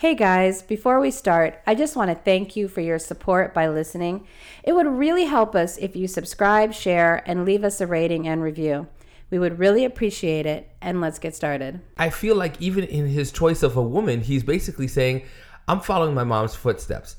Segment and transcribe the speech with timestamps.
[0.00, 3.66] Hey guys, before we start, I just want to thank you for your support by
[3.66, 4.28] listening.
[4.62, 8.40] It would really help us if you subscribe, share, and leave us a rating and
[8.40, 8.86] review.
[9.28, 11.80] We would really appreciate it, and let's get started.
[11.96, 15.24] I feel like even in his choice of a woman, he's basically saying,
[15.66, 17.16] I'm following my mom's footsteps.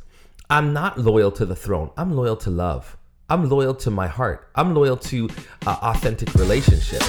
[0.50, 1.92] I'm not loyal to the throne.
[1.98, 2.96] I'm loyal to love.
[3.30, 4.50] I'm loyal to my heart.
[4.56, 5.28] I'm loyal to
[5.68, 7.04] uh, authentic relationship.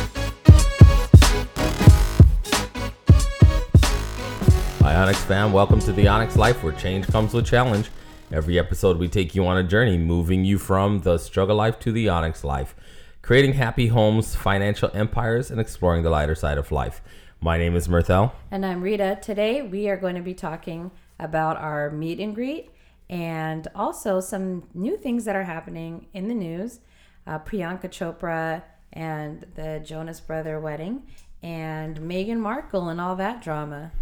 [4.90, 5.52] Hi, Onyx fam.
[5.52, 7.90] Welcome to the Onyx Life, where change comes with challenge.
[8.32, 11.92] Every episode, we take you on a journey, moving you from the struggle life to
[11.92, 12.74] the Onyx life,
[13.22, 17.02] creating happy homes, financial empires, and exploring the lighter side of life.
[17.40, 18.32] My name is Mirthell.
[18.50, 19.20] And I'm Rita.
[19.22, 22.70] Today, we are going to be talking about our meet and greet
[23.08, 26.80] and also some new things that are happening in the news
[27.28, 31.04] uh, Priyanka Chopra and the Jonas Brother wedding,
[31.44, 33.92] and Meghan Markle and all that drama.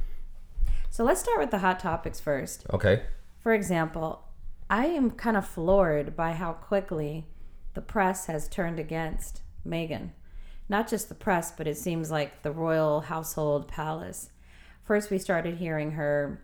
[0.91, 2.66] So let's start with the hot topics first.
[2.73, 3.02] Okay.
[3.38, 4.24] For example,
[4.70, 7.27] I am kind of floored by how quickly
[7.75, 10.11] the press has turned against Meghan.
[10.69, 14.30] Not just the press, but it seems like the royal household palace.
[14.83, 16.42] First, we started hearing her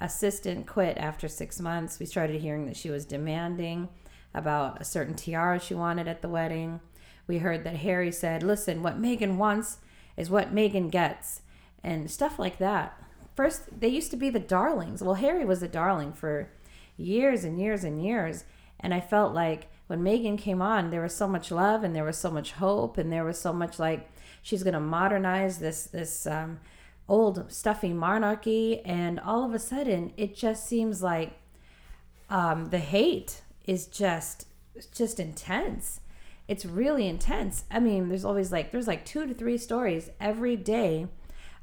[0.00, 1.98] assistant quit after six months.
[1.98, 3.88] We started hearing that she was demanding
[4.32, 6.80] about a certain tiara she wanted at the wedding.
[7.26, 9.78] We heard that Harry said, Listen, what Meghan wants
[10.16, 11.42] is what Meghan gets,
[11.82, 12.98] and stuff like that
[13.36, 15.02] first they used to be the darlings.
[15.02, 16.50] Well, Harry was the darling for
[16.96, 18.44] years and years and years,
[18.80, 22.04] and I felt like when Meghan came on, there was so much love and there
[22.04, 24.10] was so much hope and there was so much like
[24.42, 26.58] she's going to modernize this this um,
[27.08, 31.32] old stuffy monarchy, and all of a sudden it just seems like
[32.30, 34.46] um, the hate is just
[34.92, 36.00] just intense.
[36.48, 37.64] It's really intense.
[37.70, 41.08] I mean, there's always like there's like two to three stories every day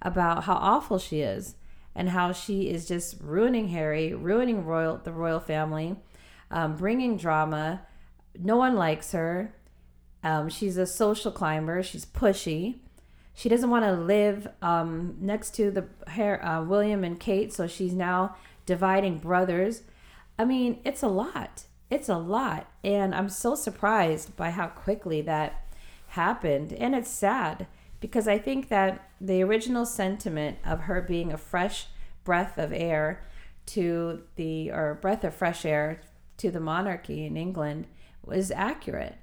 [0.01, 1.55] about how awful she is
[1.95, 5.95] and how she is just ruining Harry, ruining royal the royal family,
[6.51, 7.81] um, bringing drama.
[8.39, 9.53] No one likes her.
[10.23, 11.83] Um, she's a social climber.
[11.83, 12.79] She's pushy.
[13.35, 17.93] She doesn't want to live um, next to the uh, William and Kate, so she's
[17.93, 19.81] now dividing brothers.
[20.37, 21.63] I mean, it's a lot.
[21.89, 25.65] It's a lot, and I'm so surprised by how quickly that
[26.07, 27.67] happened, and it's sad
[28.03, 31.85] because I think that the original sentiment of her being a fresh
[32.25, 33.23] breath of air
[33.67, 36.01] to the or breath of fresh air
[36.35, 37.87] to the monarchy in England
[38.21, 39.15] was accurate.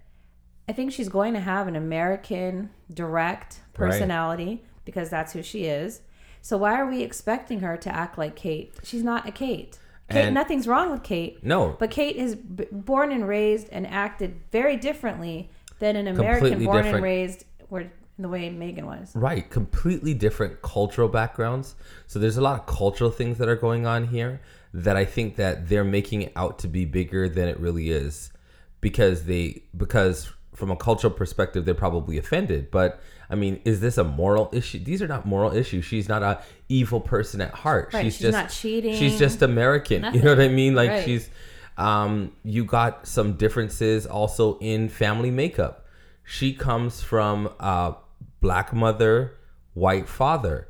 [0.66, 4.64] I think she's going to have an American direct personality right.
[4.86, 6.00] because that's who she is.
[6.40, 8.72] So why are we expecting her to act like Kate?
[8.82, 9.78] She's not a Kate.
[10.08, 11.44] Kate, and nothing's wrong with Kate.
[11.44, 11.76] No.
[11.78, 16.78] But Kate is b- born and raised and acted very differently than an American born
[16.78, 16.94] different.
[16.94, 17.92] and raised where
[18.22, 19.12] the way Meghan was.
[19.14, 21.74] Right, completely different cultural backgrounds.
[22.06, 24.40] So there's a lot of cultural things that are going on here
[24.72, 28.32] that I think that they're making it out to be bigger than it really is
[28.80, 33.96] because they because from a cultural perspective they're probably offended, but I mean, is this
[33.96, 34.80] a moral issue?
[34.80, 35.84] These are not moral issues.
[35.84, 37.94] She's not a evil person at heart.
[37.94, 38.96] Right, she's, she's just not cheating.
[38.96, 40.02] She's just American.
[40.02, 40.20] Nothing.
[40.20, 40.74] You know what I mean?
[40.74, 41.04] Like right.
[41.04, 41.30] she's
[41.78, 45.86] um you got some differences also in family makeup.
[46.24, 47.92] She comes from uh
[48.40, 49.36] black mother,
[49.74, 50.68] white father.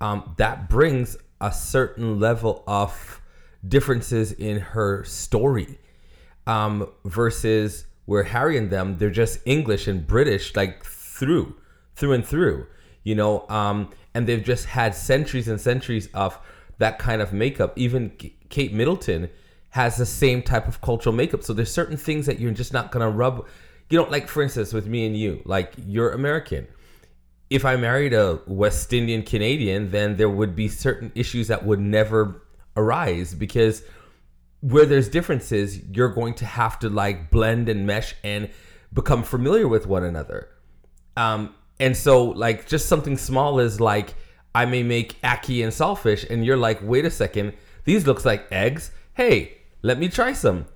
[0.00, 3.20] Um, that brings a certain level of
[3.66, 5.78] differences in her story
[6.46, 11.54] um, versus where Harry and them, they're just English and British, like through,
[11.94, 12.66] through and through,
[13.04, 16.38] you know, um, and they've just had centuries and centuries of
[16.78, 17.72] that kind of makeup.
[17.76, 18.10] Even
[18.48, 19.28] Kate Middleton
[19.70, 21.44] has the same type of cultural makeup.
[21.44, 23.46] So there's certain things that you're just not gonna rub.
[23.88, 26.66] You know, like for instance, with me and you, like you're American
[27.50, 31.80] if I married a West Indian Canadian, then there would be certain issues that would
[31.80, 32.42] never
[32.76, 33.82] arise because
[34.60, 38.48] where there's differences, you're going to have to like blend and mesh and
[38.92, 40.48] become familiar with one another.
[41.16, 44.14] Um, and so, like, just something small is like,
[44.54, 48.46] I may make ackee and saltfish, and you're like, wait a second, these looks like
[48.52, 48.90] eggs.
[49.14, 50.66] Hey, let me try some.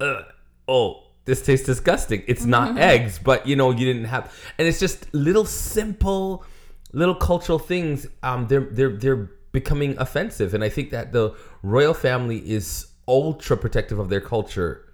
[0.00, 0.22] Uh,
[0.68, 2.24] oh, this tastes disgusting.
[2.26, 2.78] It's not mm-hmm.
[2.78, 6.42] eggs, but you know, you didn't have, and it's just little simple,
[6.92, 8.06] little cultural things.
[8.22, 13.58] Um, they're they're they're becoming offensive, and I think that the royal family is ultra
[13.58, 14.90] protective of their culture,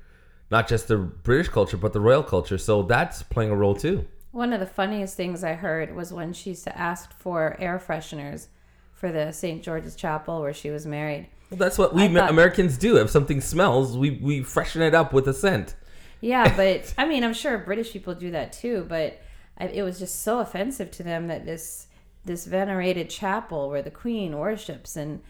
[0.51, 2.59] not just the British culture, but the royal culture.
[2.59, 4.05] So that's playing a role too.
[4.33, 8.49] One of the funniest things I heard was when she asked for air fresheners
[8.93, 9.63] for the St.
[9.63, 11.29] George's Chapel where she was married.
[11.51, 12.97] Well, that's what we thought, Americans do.
[12.97, 15.77] If something smells, we, we freshen it up with a scent.
[16.25, 18.87] Yeah, but I mean, I'm sure British people do that too.
[18.88, 19.21] But
[19.59, 21.87] I, it was just so offensive to them that this
[22.25, 25.21] this venerated chapel where the Queen worships and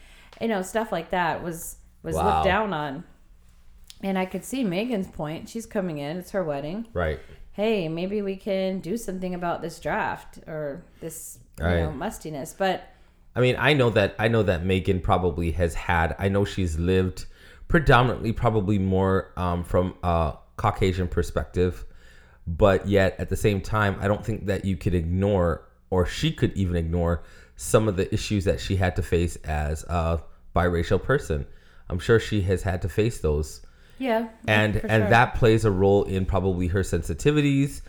[0.41, 2.25] you know, stuff like that was was wow.
[2.25, 3.03] looked down on.
[4.01, 5.49] And I could see Meghan's point.
[5.49, 6.17] She's coming in.
[6.17, 6.87] It's her wedding.
[6.93, 7.19] Right.
[7.53, 11.79] Hey, maybe we can do something about this draft or this you right.
[11.83, 12.53] know, mustiness.
[12.57, 12.87] But
[13.35, 16.15] I mean, I know that I know that Meghan probably has had.
[16.19, 17.25] I know she's lived
[17.67, 21.85] predominantly, probably more um, from a Caucasian perspective,
[22.47, 26.31] but yet at the same time, I don't think that you could ignore or she
[26.31, 27.23] could even ignore
[27.55, 30.21] some of the issues that she had to face as a
[30.55, 31.45] biracial person.
[31.89, 33.61] I'm sure she has had to face those.
[33.97, 34.27] Yeah.
[34.47, 35.09] And and sure.
[35.09, 37.81] that plays a role in probably her sensitivities,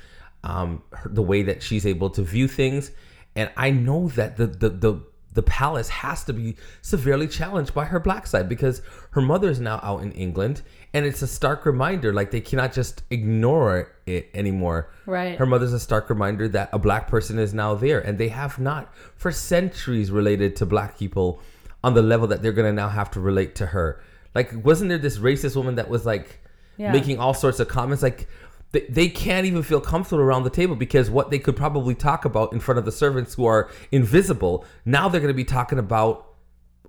[0.45, 2.93] um, her, the way that she's able to view things.
[3.35, 5.01] And I know that the the the
[5.37, 8.81] the palace has to be severely challenged by her black side because
[9.11, 10.63] her mother is now out in England
[10.95, 14.91] and it's a stark reminder like they cannot just ignore it anymore.
[15.05, 15.39] Right.
[15.39, 18.59] Her mother's a stark reminder that a black person is now there and they have
[18.59, 21.43] not for centuries related to black people
[21.85, 24.01] on the level that they're going to now have to relate to her.
[24.35, 26.41] Like wasn't there this racist woman that was like
[26.79, 26.93] yeah.
[26.93, 28.27] making all sorts of comments like
[28.73, 32.25] they, they can't even feel comfortable around the table because what they could probably talk
[32.25, 35.79] about in front of the servants who are invisible, now they're going to be talking
[35.79, 36.35] about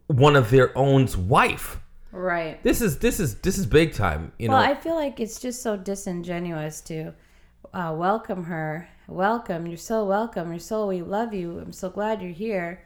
[0.08, 1.80] one of their own's wife.
[2.12, 2.62] Right.
[2.64, 4.32] This is this is this is big time.
[4.40, 4.72] You well, know.
[4.72, 7.14] I feel like it's just so disingenuous to
[7.74, 8.90] uh, welcome her.
[9.08, 9.68] Welcome.
[9.68, 10.50] You're so welcome.
[10.50, 11.60] You're so we love you.
[11.60, 12.84] I'm so glad you're here.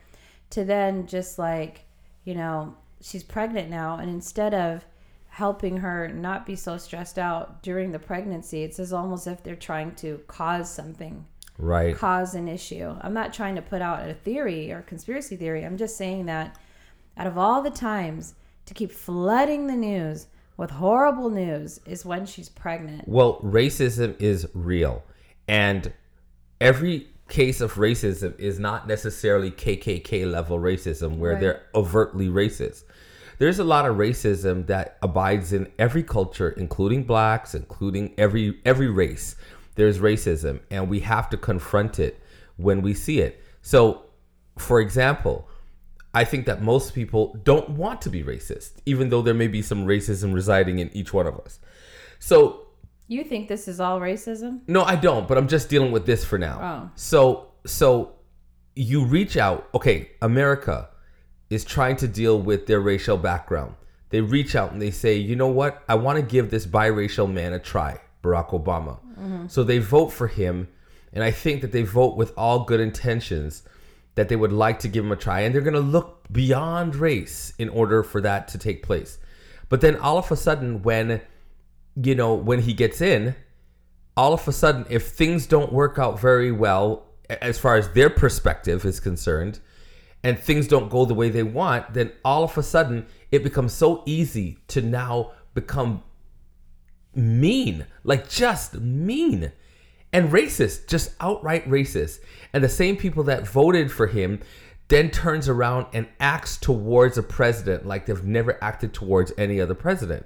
[0.52, 1.86] To then just like,
[2.26, 4.86] you know, she's pregnant now, and instead of
[5.32, 8.64] helping her not be so stressed out during the pregnancy.
[8.64, 11.26] It's as almost if they're trying to cause something.
[11.58, 11.96] Right.
[11.96, 12.94] Cause an issue.
[13.00, 15.64] I'm not trying to put out a theory or conspiracy theory.
[15.66, 16.58] I'm just saying that
[17.16, 18.34] out of all the times
[18.66, 23.08] to keep flooding the news with horrible news is when she's pregnant.
[23.08, 25.02] Well, racism is real.
[25.48, 25.94] And
[26.60, 31.40] every case of racism is not necessarily KKK level racism where right.
[31.40, 32.84] they're overtly racist
[33.42, 38.88] there's a lot of racism that abides in every culture, including blacks, including every every
[38.88, 39.36] race.
[39.74, 42.22] There's racism, and we have to confront it
[42.58, 43.42] when we see it.
[43.64, 44.04] So,
[44.60, 45.50] for example,
[46.14, 49.64] I think that most people don't want to be racist, even though there may be
[49.64, 51.60] some racism residing in each one of us.
[52.20, 52.68] So,
[53.08, 54.60] you think this is all racism?
[54.68, 56.60] No, I don't, but I'm just dealing with this for now.
[56.62, 56.92] Oh.
[56.94, 58.18] So, so
[58.76, 60.91] you reach out, okay, America,
[61.52, 63.76] is trying to deal with their racial background.
[64.10, 65.84] They reach out and they say, you know what?
[65.88, 69.00] I want to give this biracial man a try, Barack Obama.
[69.20, 69.48] Mm-hmm.
[69.48, 70.70] So they vote for him.
[71.14, 73.64] And I think that they vote with all good intentions
[74.16, 75.42] that they would like to give him a try.
[75.42, 79.18] And they're going to look beyond race in order for that to take place.
[79.68, 81.22] But then all of a sudden, when,
[82.02, 83.36] you know, when he gets in,
[84.16, 88.10] all of a sudden, if things don't work out very well, as far as their
[88.10, 89.60] perspective is concerned,
[90.24, 93.74] and things don't go the way they want, then all of a sudden it becomes
[93.74, 96.04] so easy to now become
[97.16, 99.52] mean, like just mean
[100.14, 102.20] and racist, just outright racist.
[102.54, 104.40] And the same people that voted for him
[104.90, 109.76] then turns around and acts towards a president like they've never acted towards any other
[109.76, 110.26] president.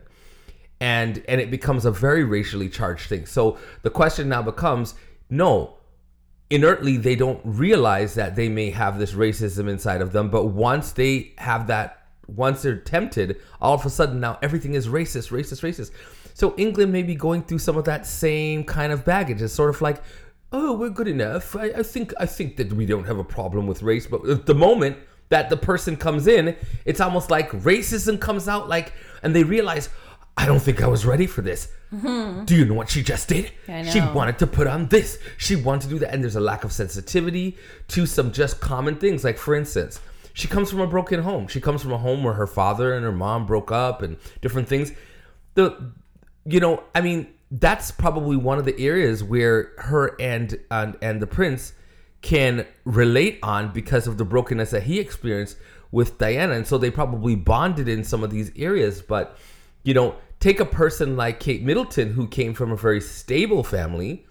[0.80, 3.25] And and it becomes a very racially charged thing.
[3.27, 4.95] So the question now becomes,
[5.30, 5.77] no,
[6.50, 10.92] inertly they don't realize that they may have this racism inside of them but once
[10.92, 15.61] they have that once they're tempted all of a sudden now everything is racist racist
[15.64, 15.92] racist.
[16.33, 19.42] So england may be going through some of that same kind of baggage.
[19.42, 20.04] It's sort of like
[20.52, 21.56] oh we're good enough.
[21.56, 24.45] I, I think i think that we don't have a problem with race but at
[24.45, 24.97] the moment
[25.30, 29.90] that the person comes in it's almost like racism comes out like and they realize
[30.37, 31.69] I don't think I was ready for this.
[31.94, 32.45] Mm-hmm.
[32.45, 33.51] Do you know what she just did?
[33.92, 35.18] She wanted to put on this.
[35.37, 36.13] She wanted to do that.
[36.13, 37.57] And there's a lack of sensitivity
[37.89, 39.23] to some just common things.
[39.23, 40.01] Like, for instance,
[40.33, 41.47] she comes from a broken home.
[41.47, 44.68] She comes from a home where her father and her mom broke up and different
[44.68, 44.92] things.
[45.54, 45.94] The,
[46.45, 51.21] you know, I mean, that's probably one of the areas where her and and, and
[51.21, 51.73] the prince
[52.21, 55.57] can relate on because of the brokenness that he experienced
[55.92, 56.56] with Diana.
[56.56, 59.01] And so they probably bonded in some of these areas.
[59.01, 59.37] But,
[59.83, 60.15] you know,
[60.45, 64.28] take a person like Kate Middleton, who came from a very stable family.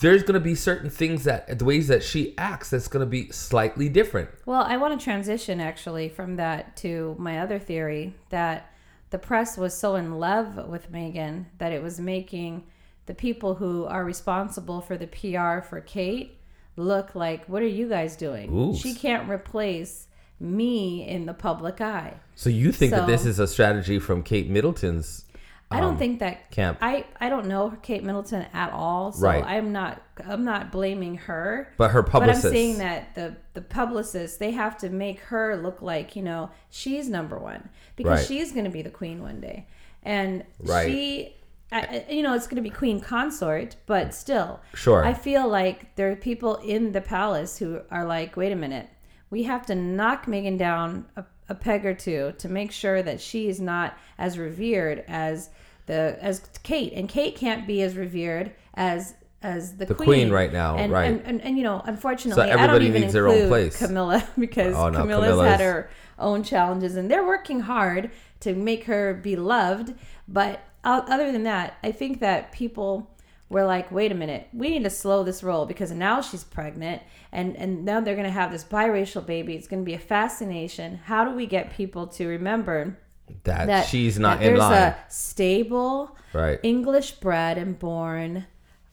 [0.00, 3.08] There's going to be certain things that the ways that she acts that's going to
[3.08, 4.28] be slightly different.
[4.44, 8.72] Well, I want to transition actually from that to my other theory that
[9.10, 12.64] the press was so in love with Meghan that it was making
[13.06, 16.40] the people who are responsible for the PR for Kate
[16.74, 18.52] look like, what are you guys doing?
[18.52, 18.76] Ooh.
[18.76, 20.08] She can't replace
[20.40, 22.14] me in the public eye.
[22.34, 25.24] So you think so, that this is a strategy from Kate Middleton's
[25.70, 26.78] I don't um, think that camp.
[26.80, 29.44] I I don't know Kate Middleton at all, so right.
[29.44, 31.72] I'm not I'm not blaming her.
[31.76, 32.42] But her publicist.
[32.44, 36.22] But I'm saying that the the publicists they have to make her look like you
[36.22, 38.26] know she's number one because right.
[38.26, 39.66] she's going to be the queen one day,
[40.02, 40.86] and right.
[40.86, 41.32] she.
[41.72, 45.04] I, you know, it's going to be queen consort, but still, sure.
[45.04, 48.88] I feel like there are people in the palace who are like, "Wait a minute,
[49.30, 53.20] we have to knock Meghan down a a peg or two to make sure that
[53.20, 55.50] she is not as revered as
[55.86, 60.06] the as Kate, and Kate can't be as revered as as the, the queen.
[60.06, 60.30] queen.
[60.30, 61.04] right now, and, right?
[61.04, 63.78] And, and, and, you know, unfortunately, so everybody I don't even needs their own place.
[63.78, 68.10] Camilla because oh, no, Camilla's, Camilla's had her own challenges, and they're working hard
[68.40, 69.94] to make her be loved.
[70.26, 73.10] But other than that, I think that people
[73.48, 77.02] we're like, wait a minute, we need to slow this roll because now she's pregnant
[77.30, 79.54] and, and now they're going to have this biracial baby.
[79.54, 80.96] It's going to be a fascination.
[81.04, 82.98] How do we get people to remember
[83.44, 84.70] that, that she's not that in line?
[84.72, 86.58] There's a stable, right.
[86.62, 88.46] English bred and born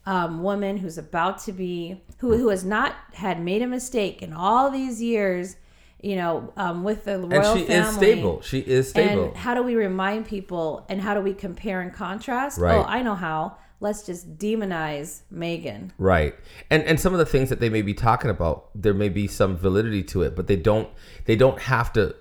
[0.05, 4.33] um, woman who's about to be, who, who has not had made a mistake in
[4.33, 5.55] all these years
[6.03, 7.89] you know, um, with the royal and she family.
[7.89, 8.41] is stable.
[8.41, 9.27] She is stable.
[9.27, 12.59] And how do we remind people, and how do we compare and contrast?
[12.59, 12.75] Right.
[12.75, 15.91] Oh, I know how let's just demonize Meghan.
[15.99, 16.33] Right.
[16.71, 19.27] And and some of the things that they may be talking about, there may be
[19.27, 20.89] some validity to it, but they don't
[21.25, 22.15] they don't have to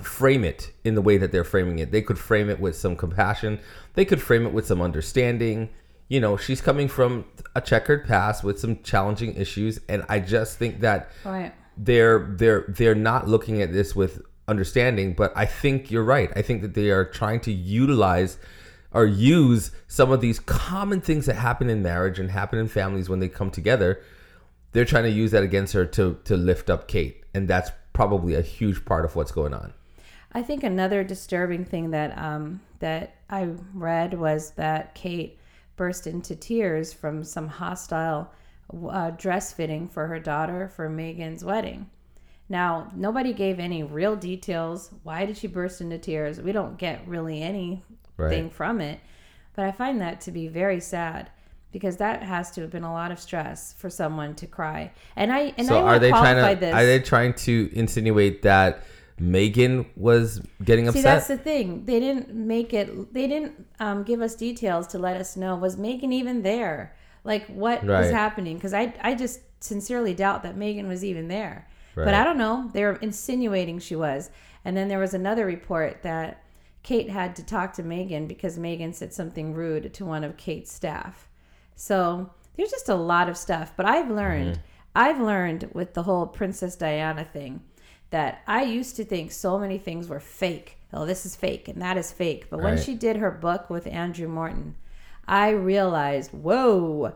[0.00, 1.90] frame it in the way that they're framing it.
[1.90, 3.58] They could frame it with some compassion.
[3.94, 5.68] They could frame it with some understanding.
[6.08, 7.24] You know, she's coming from
[7.56, 11.52] a checkered past with some challenging issues and I just think that right.
[11.76, 16.30] they're they're they're not looking at this with understanding, but I think you're right.
[16.36, 18.38] I think that they are trying to utilize
[18.94, 23.08] or use some of these common things that happen in marriage and happen in families
[23.08, 24.00] when they come together
[24.74, 27.22] they're trying to use that against her to to lift up kate.
[27.32, 29.72] And that's probably a huge part of what's going on.
[30.32, 35.38] I think another disturbing thing that um that i read was that kate
[35.76, 38.30] burst into tears from some hostile
[38.90, 41.88] uh, dress fitting for her daughter for meghan's wedding.
[42.48, 44.90] Now nobody gave any real details.
[45.04, 46.40] Why did she burst into tears?
[46.40, 47.84] We don't get really any
[48.16, 48.30] right.
[48.30, 49.00] thing from it.
[49.54, 51.30] But I find that to be very sad
[51.74, 54.92] because that has to have been a lot of stress for someone to cry.
[55.16, 56.74] And I and so I are they trying to this.
[56.74, 58.84] are they trying to insinuate that
[59.20, 61.02] Meghan was getting upset?
[61.02, 61.84] See, that's the thing.
[61.84, 63.12] They didn't make it.
[63.12, 66.96] They didn't um, give us details to let us know was Meghan even there.
[67.24, 68.00] Like what right.
[68.00, 68.56] was happening?
[68.56, 71.68] Because I I just sincerely doubt that Meghan was even there.
[71.96, 72.04] Right.
[72.04, 72.70] But I don't know.
[72.72, 74.30] They were insinuating she was.
[74.64, 76.43] And then there was another report that
[76.84, 80.72] Kate had to talk to Meghan because Meghan said something rude to one of Kate's
[80.72, 81.28] staff.
[81.74, 83.72] So there's just a lot of stuff.
[83.74, 84.62] But I've learned, mm-hmm.
[84.94, 87.62] I've learned with the whole Princess Diana thing
[88.10, 90.76] that I used to think so many things were fake.
[90.92, 92.48] Oh, this is fake and that is fake.
[92.50, 92.74] But right.
[92.74, 94.76] when she did her book with Andrew Morton,
[95.26, 97.14] I realized, whoa,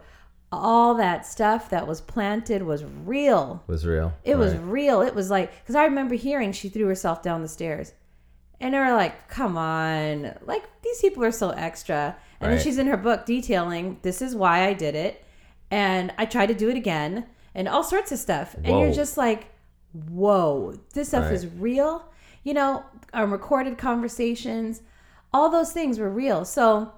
[0.50, 3.62] all that stuff that was planted was real.
[3.66, 4.14] Was real.
[4.24, 4.38] It right.
[4.38, 5.02] was real.
[5.02, 7.92] It was like, because I remember hearing she threw herself down the stairs.
[8.60, 10.36] And they were like, come on.
[10.44, 12.16] Like, these people are so extra.
[12.40, 12.56] And right.
[12.56, 15.24] then she's in her book detailing, this is why I did it.
[15.70, 18.54] And I tried to do it again and all sorts of stuff.
[18.54, 18.62] Whoa.
[18.64, 19.48] And you're just like,
[20.08, 21.34] whoa, this stuff right.
[21.34, 22.04] is real.
[22.44, 24.82] You know, um, recorded conversations,
[25.32, 26.44] all those things were real.
[26.44, 26.92] So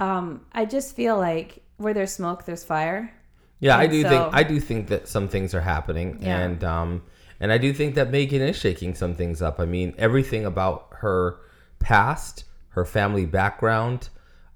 [0.00, 3.12] um, I just feel like where there's smoke, there's fire.
[3.60, 6.40] Yeah, and I do so, think I do think that some things are happening, yeah.
[6.40, 7.02] and um,
[7.40, 9.60] and I do think that Meghan is shaking some things up.
[9.60, 11.38] I mean, everything about her
[11.78, 14.08] past, her family background,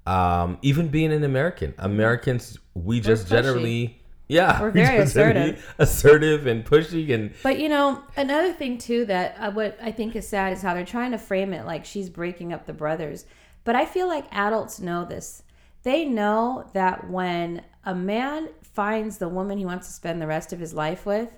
[0.05, 1.73] um, even being an American.
[1.77, 3.97] Americans, we just generally.
[4.27, 7.33] Yeah, we're very assertive, assertive and pushy, and.
[7.43, 10.73] But you know, another thing too that uh, what I think is sad is how
[10.73, 13.25] they're trying to frame it like she's breaking up the brothers.
[13.63, 15.43] But I feel like adults know this.
[15.83, 20.53] They know that when a man finds the woman he wants to spend the rest
[20.53, 21.33] of his life with,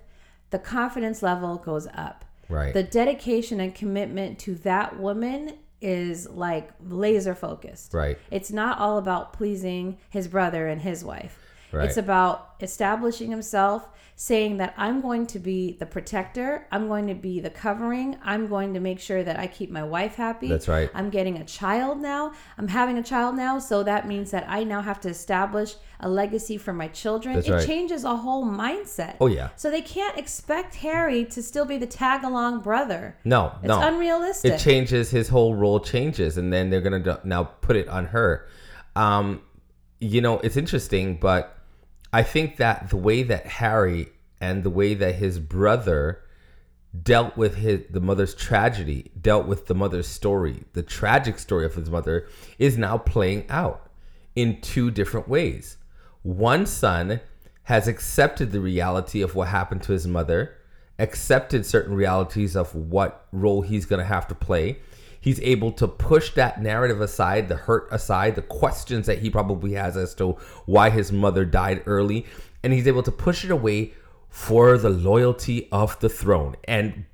[0.51, 2.25] the confidence level goes up.
[2.49, 2.73] Right.
[2.73, 7.93] The dedication and commitment to that woman is like laser focused.
[7.93, 8.17] Right.
[8.31, 11.37] It's not all about pleasing his brother and his wife.
[11.73, 11.87] Right.
[11.87, 17.15] It's about establishing himself saying that I'm going to be the protector, I'm going to
[17.15, 20.47] be the covering, I'm going to make sure that I keep my wife happy.
[20.47, 20.89] That's right.
[20.93, 22.33] I'm getting a child now.
[22.57, 26.07] I'm having a child now, so that means that I now have to establish a
[26.07, 27.35] legacy for my children.
[27.35, 27.67] That's it right.
[27.67, 29.15] changes a whole mindset.
[29.19, 29.49] Oh yeah.
[29.55, 33.17] So they can't expect Harry to still be the tag along brother.
[33.23, 33.81] No, it's no.
[33.81, 34.53] unrealistic.
[34.53, 38.05] It changes his whole role changes and then they're going to now put it on
[38.07, 38.47] her.
[38.95, 39.41] Um
[39.99, 41.57] you know, it's interesting, but
[42.13, 46.21] I think that the way that Harry and the way that his brother
[47.01, 50.63] dealt with his the mother's tragedy, dealt with the mother's story.
[50.73, 52.27] The tragic story of his mother
[52.59, 53.89] is now playing out
[54.35, 55.77] in two different ways.
[56.21, 57.19] One son
[57.63, 60.55] has accepted the reality of what happened to his mother,
[60.99, 64.77] accepted certain realities of what role he's going to have to play.
[65.23, 69.71] He's able to push that narrative aside, the hurt aside, the questions that he probably
[69.71, 70.33] has as to
[70.65, 72.25] why his mother died early,
[72.61, 73.93] and he's able to push it away
[74.27, 76.57] for the loyalty of the throne.
[76.65, 77.05] And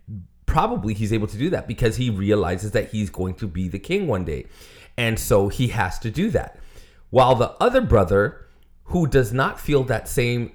[0.47, 3.77] probably he's able to do that because he realizes that he's going to be the
[3.77, 4.47] king one day.
[4.97, 6.57] And so he has to do that.
[7.11, 8.47] While the other brother,
[8.85, 10.51] who does not feel that same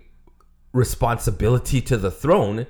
[0.72, 2.66] responsibility to the throne,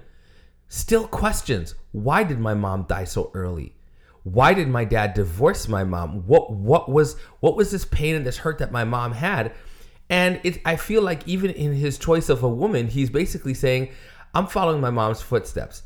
[0.69, 3.74] still questions why did my mom die so early?
[4.25, 6.27] Why did my dad divorce my mom?
[6.27, 9.53] What what was what was this pain and this hurt that my mom had?
[10.09, 13.91] And it, I feel like even in his choice of a woman, he's basically saying,
[14.35, 15.83] I'm following my mom's footsteps.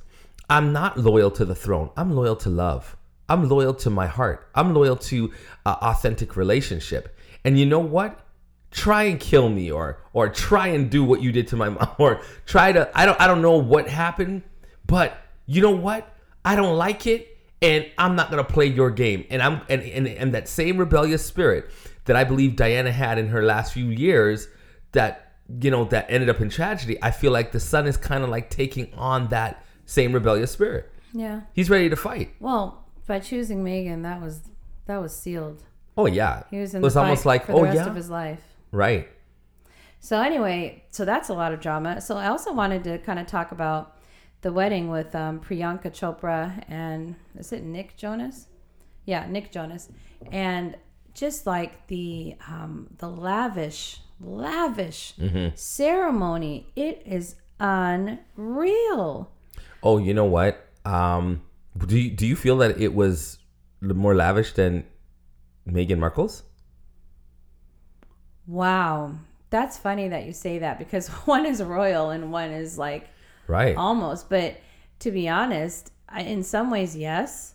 [0.49, 1.91] I'm not loyal to the throne.
[1.97, 2.97] I'm loyal to love.
[3.29, 4.49] I'm loyal to my heart.
[4.55, 5.33] I'm loyal to
[5.67, 7.17] uh, authentic relationship.
[7.45, 8.21] And you know what?
[8.71, 11.89] Try and kill me or or try and do what you did to my mom
[11.99, 14.43] or try to I don't I don't know what happened,
[14.87, 16.15] but you know what?
[16.45, 19.25] I don't like it and I'm not going to play your game.
[19.31, 21.71] And I'm and, and and that same rebellious spirit
[22.05, 24.49] that I believe Diana had in her last few years
[24.93, 26.99] that you know that ended up in tragedy.
[27.03, 30.91] I feel like the son is kind of like taking on that same rebellious spirit.
[31.13, 31.43] Yeah.
[31.55, 32.35] He's ready to fight.
[32.41, 34.41] Well, by choosing Meghan, that was
[34.87, 35.63] that was sealed.
[35.97, 36.45] Oh yeah.
[36.51, 37.87] He was in it was almost like for oh the rest yeah.
[37.89, 38.41] of his life.
[38.71, 39.09] Right.
[40.01, 42.01] So anyway, so that's a lot of drama.
[42.01, 43.98] So I also wanted to kind of talk about
[44.43, 48.47] the wedding with um, Priyanka Chopra and is it Nick Jonas?
[49.05, 49.89] Yeah, Nick Jonas,
[50.31, 50.77] and
[51.15, 55.55] just like the um, the lavish, lavish Mm-hmm.
[55.57, 59.31] ceremony, it is unreal.
[59.83, 60.65] Oh, you know what?
[60.85, 61.43] Um,
[61.87, 63.39] do you, do you feel that it was
[63.81, 64.85] more lavish than
[65.67, 66.43] Meghan Markle's?
[68.47, 69.13] Wow,
[69.51, 73.09] that's funny that you say that because one is royal and one is like
[73.49, 73.77] Right.
[73.77, 74.29] almost.
[74.31, 74.59] But
[75.01, 77.55] to be honest, I, in some ways, yes.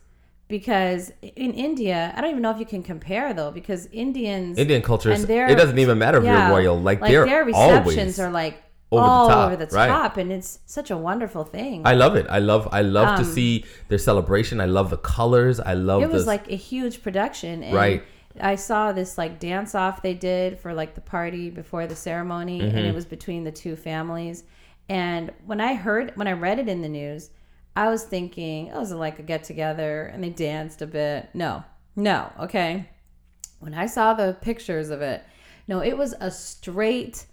[0.50, 4.82] Because in India, I don't even know if you can compare though, because Indians Indian
[4.82, 6.80] culture, and their- it doesn't even matter if yeah, you're royal.
[6.80, 9.88] Like, like their receptions are like over the all top, over the right.
[9.88, 11.82] top, and it's such a wonderful thing.
[11.86, 12.28] I love it.
[12.30, 12.68] I love.
[12.72, 14.60] I love to Um, see their celebration.
[14.62, 15.60] I love the colors.
[15.60, 16.04] I love.
[16.04, 18.04] it was this- like a huge production, and Right.
[18.40, 22.60] I saw this like dance off they did for like the party before the ceremony,
[22.60, 22.90] and Mm-hmm.
[22.90, 24.44] it was between the two families.
[24.90, 27.30] And when I heard, when I read it in the news,
[27.76, 31.30] I was thinking, oh, was it like a get together and they danced a bit?
[31.34, 31.64] No,
[31.96, 32.90] no, okay.
[33.60, 35.24] When I saw the pictures of it,
[35.68, 37.26] no, it was a straight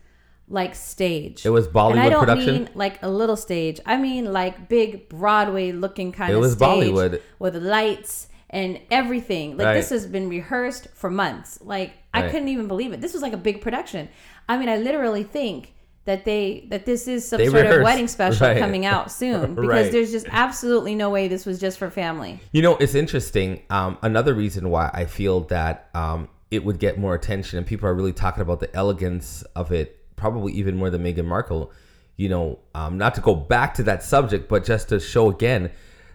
[0.48, 1.44] like stage.
[1.44, 2.54] It was and I Bollywood don't production?
[2.54, 3.80] mean like a little stage.
[3.86, 7.20] I mean like big Broadway looking kind It of was stage Bollywood.
[7.38, 9.56] with lights and everything.
[9.56, 9.74] Like Right.
[9.74, 11.60] this has been rehearsed for months.
[11.62, 13.00] Like I couldn't even believe it.
[13.00, 14.08] This was like a big production.
[14.48, 15.72] I mean, I literally think
[16.10, 18.58] that they that this is some They sort of wedding special Right.
[18.58, 19.92] coming out soon because Right.
[19.92, 22.40] there's just absolutely no way this was just for family.
[22.50, 23.62] You know, it's interesting.
[23.70, 27.88] Um, another reason why I feel that um, it would get more attention and people
[27.88, 31.70] are really talking about the elegance of it, probably even more than Meghan Markle.
[32.16, 35.70] You know, um, not to go back to that subject, but just to show again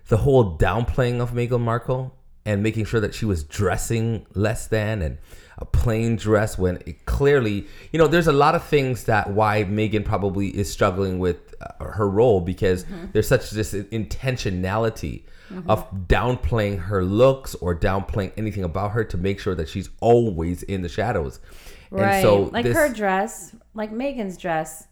[0.09, 2.13] the whole downplaying of Meghan Markle
[2.45, 5.17] and making sure that she was dressing less than and
[5.57, 9.63] a plain dress when it clearly, you know, there's a lot of things that why
[9.63, 15.23] Meghan probably is struggling with uh, her role because there's such this intentionality
[15.67, 20.63] of downplaying her looks or downplaying anything about her to make sure that she's always
[20.63, 21.39] in the shadows.
[21.91, 22.15] Right.
[22.15, 24.87] And so like this, her dress, like Meghan's dress,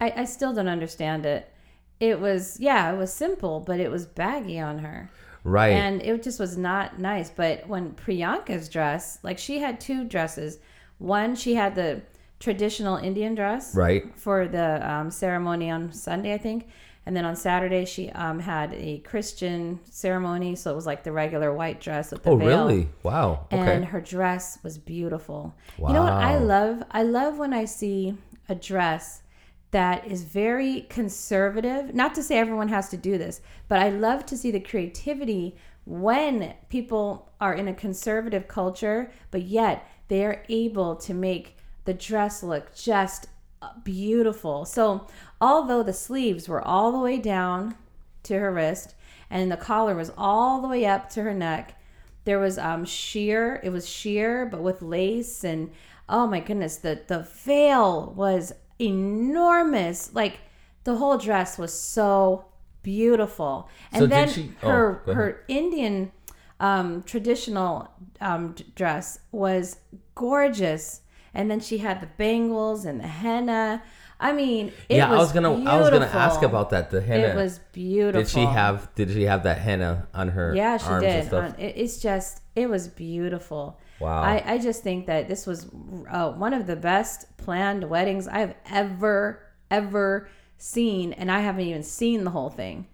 [0.00, 1.52] I, I still don't understand it.
[1.98, 5.10] It was yeah, it was simple, but it was baggy on her.
[5.44, 5.72] Right.
[5.72, 7.30] and it just was not nice.
[7.30, 10.58] But when Priyanka's dress, like she had two dresses.
[10.98, 12.02] One, she had the
[12.40, 14.04] traditional Indian dress, Right.
[14.18, 16.68] for the um, ceremony on Sunday, I think,
[17.06, 21.12] and then on Saturday she um, had a Christian ceremony, so it was like the
[21.12, 22.66] regular white dress with the oh, veil.
[22.68, 22.88] really?
[23.02, 23.46] Wow.
[23.52, 23.74] Okay.
[23.74, 25.54] And her dress was beautiful.
[25.78, 25.88] Wow.
[25.88, 26.82] You know what I love?
[26.90, 28.14] I love when I see
[28.48, 29.22] a dress
[29.70, 31.94] that is very conservative.
[31.94, 35.56] Not to say everyone has to do this, but I love to see the creativity
[35.84, 41.94] when people are in a conservative culture, but yet they are able to make the
[41.94, 43.28] dress look just
[43.62, 44.64] uh, beautiful.
[44.64, 45.06] So,
[45.40, 47.76] although the sleeves were all the way down
[48.24, 48.94] to her wrist
[49.30, 51.80] and the collar was all the way up to her neck,
[52.24, 55.70] there was um sheer, it was sheer but with lace and
[56.08, 60.14] oh my goodness, the the veil was enormous.
[60.14, 60.40] Like
[60.84, 62.46] the whole dress was so
[62.82, 63.68] beautiful.
[63.92, 66.12] And so then she, oh, her her Indian
[66.58, 67.90] um, traditional
[68.20, 69.78] um, dress was
[70.14, 71.02] gorgeous.
[71.32, 73.82] And then she had the bangles and the henna.
[74.18, 75.72] I mean, yeah, was I was gonna, beautiful.
[75.72, 76.90] I was gonna ask about that.
[76.90, 77.28] The henna.
[77.28, 78.20] It was beautiful.
[78.20, 78.94] Did she have?
[78.94, 80.54] Did she have that henna on her?
[80.54, 81.32] Yeah, she did.
[81.32, 83.80] On, it's just, it was beautiful.
[83.98, 84.22] Wow.
[84.22, 85.66] I, I just think that this was
[86.10, 91.82] uh, one of the best planned weddings I've ever, ever seen, and I haven't even
[91.82, 92.86] seen the whole thing.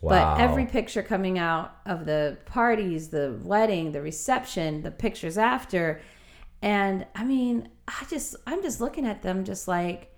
[0.00, 0.10] Wow.
[0.10, 6.00] But every picture coming out of the parties, the wedding, the reception, the pictures after,
[6.60, 10.12] and I mean, I just, I'm just looking at them just like,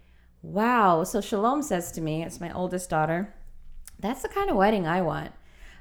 [0.45, 1.05] Wow.
[1.05, 3.35] So Shalom says to me, it's my oldest daughter,
[3.99, 5.33] that's the kind of wedding I want.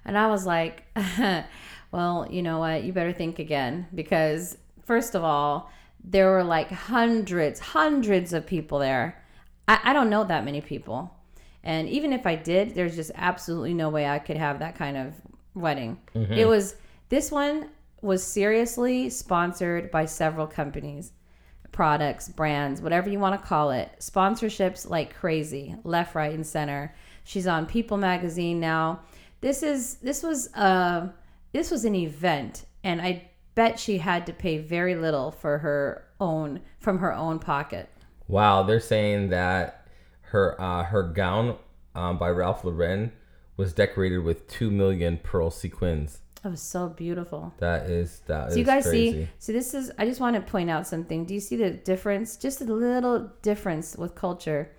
[0.05, 0.85] And I was like,
[1.93, 2.83] well, you know what?
[2.83, 5.71] You better think again because, first of all,
[6.03, 9.23] there were like hundreds, hundreds of people there.
[9.67, 11.15] I, I don't know that many people.
[11.63, 14.97] And even if I did, there's just absolutely no way I could have that kind
[14.97, 15.13] of
[15.53, 15.99] wedding.
[16.15, 16.33] Mm-hmm.
[16.33, 16.75] It was,
[17.09, 17.69] this one
[18.01, 21.13] was seriously sponsored by several companies
[21.71, 26.93] products, brands, whatever you want to call it, sponsorships like crazy, left, right, and center.
[27.23, 29.01] She's on People magazine now.
[29.41, 31.09] This is this was a uh,
[31.53, 36.05] this was an event, and I bet she had to pay very little for her
[36.19, 37.89] own from her own pocket.
[38.27, 39.87] Wow, they're saying that
[40.21, 41.57] her uh, her gown
[41.95, 43.11] um, by Ralph Lauren
[43.55, 46.19] was decorated with two million pearl sequins.
[46.41, 47.53] That was so beautiful.
[47.59, 48.51] That is that.
[48.51, 49.11] So you guys crazy.
[49.11, 49.29] see.
[49.39, 49.91] So this is.
[49.97, 51.25] I just want to point out something.
[51.25, 52.35] Do you see the difference?
[52.35, 54.71] Just a little difference with culture.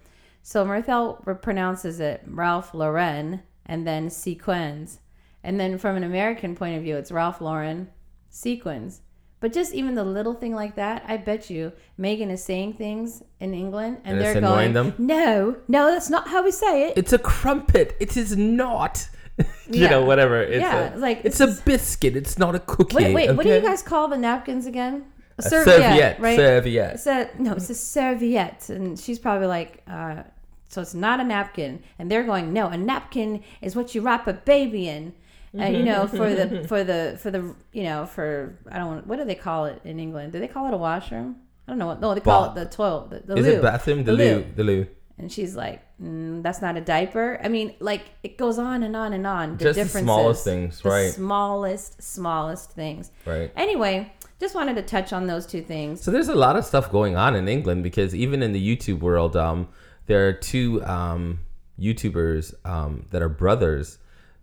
[0.43, 4.99] So Mirthell pronounces it Ralph Lauren and then sequins,
[5.45, 7.89] and then from an American point of view, it's Ralph Lauren
[8.31, 9.03] sequins.
[9.41, 13.23] But just even the little thing like that, I bet you Meghan is saying things
[13.41, 14.95] in England and, and they're going, them?
[14.97, 16.97] "No, no, that's not how we say it.
[16.97, 17.95] It's a crumpet.
[18.01, 19.07] It is not."
[19.39, 19.91] you yeah.
[19.91, 20.41] know, whatever.
[20.41, 22.17] It's yeah, a, like it's, it's, a biscuit.
[22.17, 22.97] It's not a cookie.
[22.97, 23.29] Wait, wait.
[23.29, 23.37] Okay?
[23.37, 25.05] What do you guys call the napkins again?
[25.37, 26.37] A serviette, a serviette right?
[26.37, 26.95] Serviette.
[26.95, 30.23] It's a, no, it's a serviette, and she's probably like, uh,
[30.69, 34.27] so it's not a napkin, and they're going, no, a napkin is what you wrap
[34.29, 35.13] a baby in.
[35.59, 39.17] Uh, you know, for the for the for the you know for I don't what
[39.19, 40.33] do they call it in England?
[40.33, 41.37] Do they call it a washroom?
[41.67, 42.01] I don't know what.
[42.01, 43.11] No, they call it the toilet.
[43.11, 43.53] The, the is loo.
[43.53, 43.99] it bathroom?
[43.99, 44.25] The, the loo.
[44.25, 44.47] loo.
[44.57, 44.87] The loo.
[45.17, 48.97] And she's like, mm, "That's not a diaper." I mean, like it goes on and
[48.97, 49.57] on and on.
[49.57, 51.13] The just the smallest things, the right?
[51.13, 53.53] Smallest, smallest things, right?
[53.57, 56.03] Anyway, just wanted to touch on those two things.
[56.03, 59.01] So there's a lot of stuff going on in England because even in the YouTube
[59.01, 59.69] world, um,
[60.07, 61.39] there are two um,
[61.81, 63.99] YouTubers um, that are brothers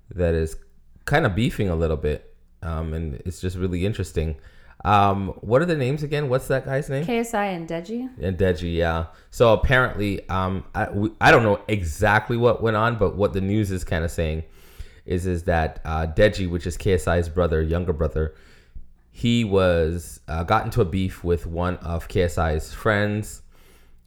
[0.10, 0.56] that is
[1.12, 4.38] kind of beefing a little bit, um, and it's just really interesting.
[4.86, 6.30] Um, what are the names again?
[6.30, 7.06] What's that guy's name?
[7.06, 8.10] KSI and Deji.
[8.21, 9.08] And Deji, yeah.
[9.30, 13.41] So apparently, um, I, we, I don't know exactly what went on, but what the
[13.41, 14.43] news is kind of saying
[15.06, 18.34] is is that uh, Deji, which is KSI's brother, younger brother,
[19.12, 23.41] he was uh, got into a beef with one of KSI's friends,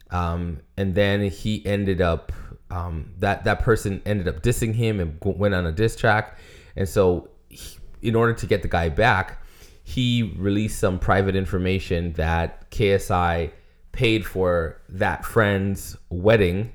[0.09, 2.31] um, and then he ended up
[2.71, 6.39] um, that that person ended up dissing him and went on a diss track,
[6.75, 9.41] and so he, in order to get the guy back
[9.87, 13.51] he released some private information that KSI
[13.91, 16.73] paid for that friend's wedding.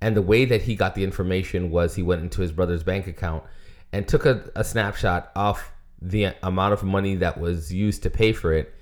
[0.00, 3.06] And the way that he got the information was he went into his brother's bank
[3.06, 3.44] account
[3.92, 5.62] and took a, a snapshot of
[6.02, 8.74] the amount of money that was used to pay for it.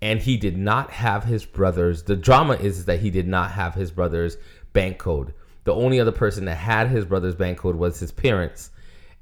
[0.00, 2.04] And he did not have his brother's.
[2.04, 4.38] The drama is that he did not have his brother's
[4.72, 5.34] bank code.
[5.64, 8.70] The only other person that had his brother's bank code was his parents.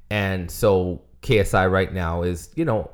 [0.09, 2.91] And so KSI right now is, you know,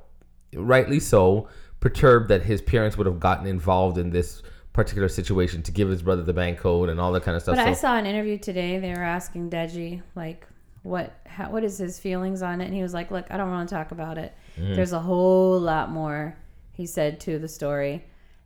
[0.53, 1.47] rightly so,
[1.79, 4.41] perturbed that his parents would have gotten involved in this
[4.73, 7.55] particular situation to give his brother the bank code and all that kind of stuff.
[7.55, 8.79] But so, I saw an interview today.
[8.79, 10.47] They were asking Deji like,
[10.83, 13.49] what how, what is his feelings on it, and he was like, "Look, I don't
[13.49, 14.33] want to talk about it.
[14.57, 14.75] Mm-hmm.
[14.75, 16.37] There's a whole lot more."
[16.73, 18.03] He said to the story,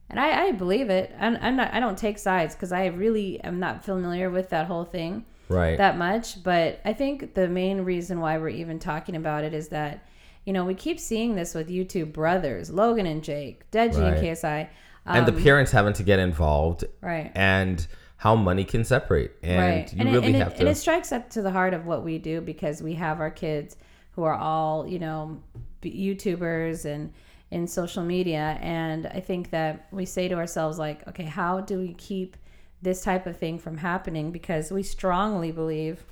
[0.09, 1.13] and I, I believe it.
[1.19, 1.73] I'm, I'm not.
[1.73, 5.77] I don't take sides because I really am not familiar with that whole thing right
[5.77, 6.41] that much.
[6.43, 10.05] But I think the main reason why we're even talking about it is that
[10.45, 14.13] you know, we keep seeing this with YouTube brothers, Logan and Jake, Deji right.
[14.13, 14.61] and KSI.
[15.05, 16.85] Um, and the um, parents having to get involved.
[17.01, 17.31] Right.
[17.35, 17.85] And
[18.17, 19.31] how money can separate.
[19.43, 19.93] And right.
[19.93, 20.59] you and really it, have it, to.
[20.61, 23.29] And it strikes up to the heart of what we do because we have our
[23.29, 23.77] kids
[24.11, 25.41] who are all, you know,
[25.83, 27.13] YouTubers and
[27.51, 28.57] in social media.
[28.61, 32.35] And I think that we say to ourselves, like, okay, how do we keep
[32.81, 34.31] this type of thing from happening?
[34.31, 36.03] Because we strongly believe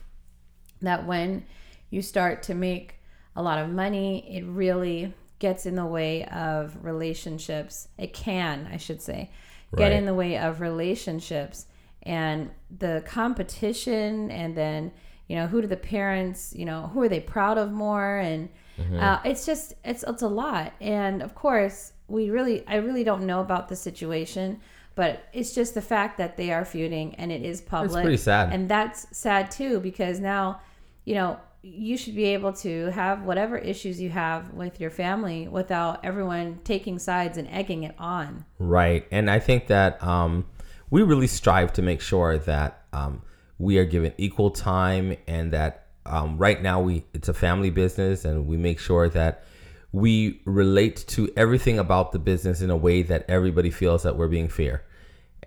[0.82, 1.45] that when
[1.89, 2.97] you start to make
[3.38, 4.36] a lot of money.
[4.36, 7.88] It really gets in the way of relationships.
[7.97, 9.30] It can, I should say,
[9.71, 9.80] right.
[9.80, 11.67] get in the way of relationships
[12.03, 14.91] and the competition and then
[15.27, 18.17] you know, who do the parents, you know, who are they proud of more?
[18.17, 18.47] And
[18.80, 18.97] mm-hmm.
[18.97, 20.71] uh, it's just, it's, it's a lot.
[20.80, 24.62] And of course, we really, I really don't know about the situation,
[24.97, 27.91] but it's just the fact that they are feuding and it is public.
[27.91, 28.51] It's pretty sad.
[28.51, 30.60] And that's sad too, because now,
[31.05, 35.47] you know, you should be able to have whatever issues you have with your family
[35.47, 38.43] without everyone taking sides and egging it on.
[38.57, 39.05] Right.
[39.12, 40.47] And I think that um,
[40.89, 43.21] we really strive to make sure that um,
[43.60, 48.25] we are given equal time and that um, right now we it's a family business
[48.25, 49.43] and we make sure that
[49.91, 54.27] we relate to everything about the business in a way that everybody feels that we're
[54.27, 54.83] being fair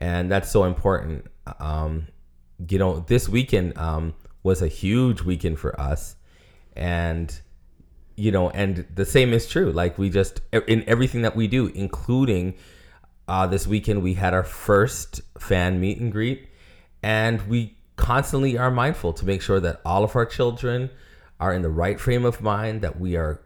[0.00, 1.26] and that's so important.
[1.58, 2.08] Um,
[2.68, 6.16] you know this weekend um, was a huge weekend for us.
[6.76, 7.38] And
[8.16, 9.72] you know and the same is true.
[9.72, 12.54] Like we just in everything that we do including
[13.28, 16.48] uh, this weekend we had our first fan meet and greet.
[17.02, 20.90] And we constantly are mindful to make sure that all of our children
[21.38, 23.40] are in the right frame of mind, that we are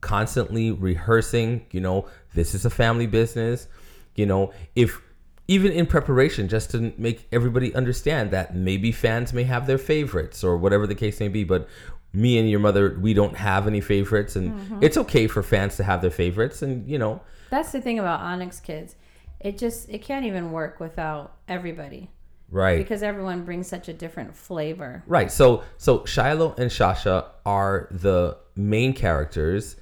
[0.00, 3.66] constantly rehearsing, you know, this is a family business.
[4.14, 5.00] You know, if
[5.48, 10.44] even in preparation, just to make everybody understand that maybe fans may have their favorites
[10.44, 11.66] or whatever the case may be, but
[12.12, 14.82] me and your mother, we don't have any favorites, and mm-hmm.
[14.82, 17.20] it's okay for fans to have their favorites, and you know.
[17.50, 18.94] That's the thing about Onyx Kids.
[19.40, 22.10] It just it can't even work without everybody.
[22.50, 22.78] Right.
[22.78, 25.02] Because everyone brings such a different flavor.
[25.06, 25.30] Right.
[25.30, 29.76] So so Shiloh and Shasha are the main characters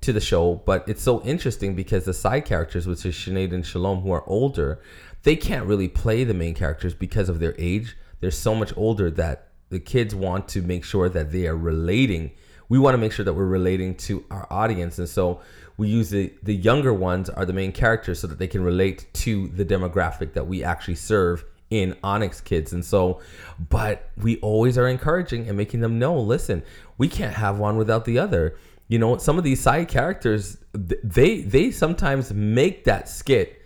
[0.00, 3.66] to the show, but it's so interesting because the side characters, which is Sinead and
[3.66, 4.80] Shalom, who are older,
[5.24, 7.96] they can't really play the main characters because of their age.
[8.20, 12.32] They're so much older that the kids want to make sure that they are relating.
[12.68, 14.98] We want to make sure that we're relating to our audience.
[14.98, 15.40] And so
[15.76, 19.06] we use the, the younger ones are the main characters so that they can relate
[19.14, 22.72] to the demographic that we actually serve in Onyx Kids.
[22.72, 23.20] And so,
[23.68, 26.62] but we always are encouraging and making them know listen,
[26.96, 28.56] we can't have one without the other.
[28.88, 33.62] You know, some of these side characters, they they sometimes make that skit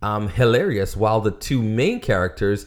[0.00, 2.66] um, hilarious, while the two main characters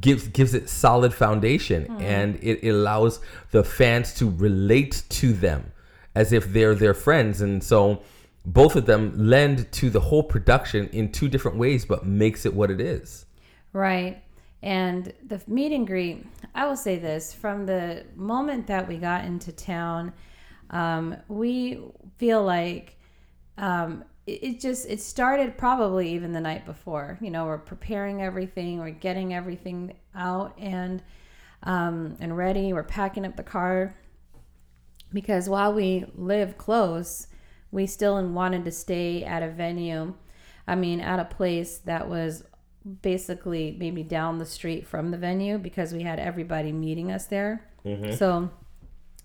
[0.00, 2.00] gives gives it solid foundation mm.
[2.00, 3.20] and it, it allows
[3.50, 5.70] the fans to relate to them
[6.14, 8.02] as if they're their friends and so
[8.46, 12.54] both of them lend to the whole production in two different ways but makes it
[12.54, 13.26] what it is
[13.76, 14.22] Right.
[14.62, 19.26] And the meet and greet, I will say this from the moment that we got
[19.26, 20.14] into town,
[20.70, 21.80] um, we
[22.18, 22.96] feel like
[23.58, 27.18] um, it, it just it started probably even the night before.
[27.20, 31.02] You know, we're preparing everything, we're getting everything out and
[31.62, 32.72] um, and ready.
[32.72, 33.96] We're packing up the car
[35.12, 37.28] because while we live close,
[37.70, 40.14] we still wanted to stay at a venue.
[40.68, 42.42] I mean, at a place that was
[43.02, 47.68] basically maybe down the street from the venue because we had everybody meeting us there.
[47.84, 48.14] Mm-hmm.
[48.14, 48.50] So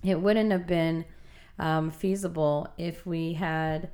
[0.03, 1.05] it wouldn't have been
[1.61, 3.89] um, feasible if we had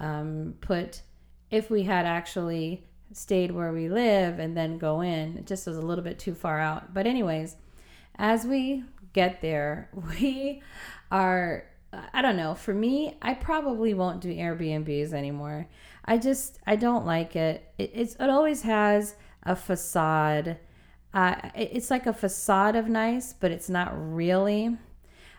[0.00, 1.02] um, put,
[1.50, 5.36] if we had actually stayed where we live and then go in.
[5.36, 6.94] It just was a little bit too far out.
[6.94, 7.56] But, anyways,
[8.16, 10.62] as we get there, we
[11.12, 15.68] are, I don't know, for me, I probably won't do Airbnbs anymore.
[16.04, 17.72] I just I don't like it.
[17.78, 20.56] it it's it always has a facade.
[21.12, 24.76] Uh, it's like a facade of nice, but it's not really.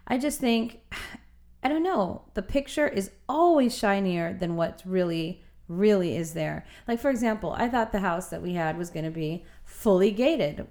[0.07, 0.79] I just think
[1.63, 2.23] I don't know.
[2.33, 6.65] The picture is always shinier than what really really is there.
[6.87, 10.11] Like for example, I thought the house that we had was going to be fully
[10.11, 10.67] gated.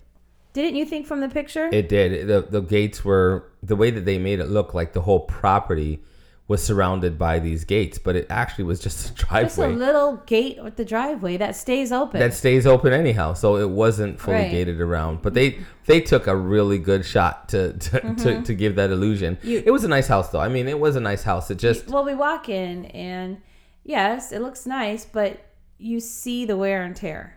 [0.52, 1.68] Didn't you think from the picture?
[1.72, 2.26] It did.
[2.28, 6.02] The the gates were the way that they made it look like the whole property
[6.50, 9.44] was surrounded by these gates, but it actually was just a driveway.
[9.44, 12.18] Just a little gate with the driveway that stays open.
[12.18, 14.50] That stays open anyhow, so it wasn't fully right.
[14.50, 15.22] gated around.
[15.22, 18.14] But they they took a really good shot to to, mm-hmm.
[18.16, 19.38] to, to, give that illusion.
[19.44, 20.40] You, it was a nice house, though.
[20.40, 21.52] I mean, it was a nice house.
[21.52, 23.40] It just well, we walk in and
[23.84, 25.38] yes, it looks nice, but
[25.78, 27.36] you see the wear and tear.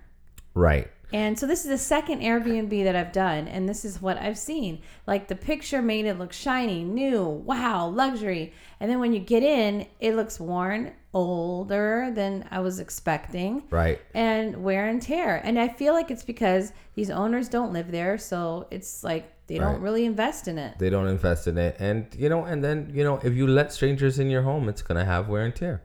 [0.56, 0.89] Right.
[1.13, 4.38] And so this is the second Airbnb that I've done, and this is what I've
[4.38, 4.82] seen.
[5.06, 8.52] Like the picture made it look shiny, new, wow, luxury.
[8.80, 13.62] And then when you get in, it looks worn, older than I was expecting.
[13.69, 14.02] Right.
[14.15, 15.39] And wear and tear.
[15.43, 19.60] And I feel like it's because these owners don't live there, so it's like they
[19.60, 19.71] right.
[19.71, 20.80] don't really invest in it.
[20.80, 21.76] They don't invest in it.
[21.78, 24.82] And you know, and then, you know, if you let strangers in your home, it's
[24.82, 25.84] gonna have wear and tear.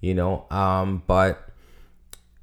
[0.00, 1.45] You know, um, but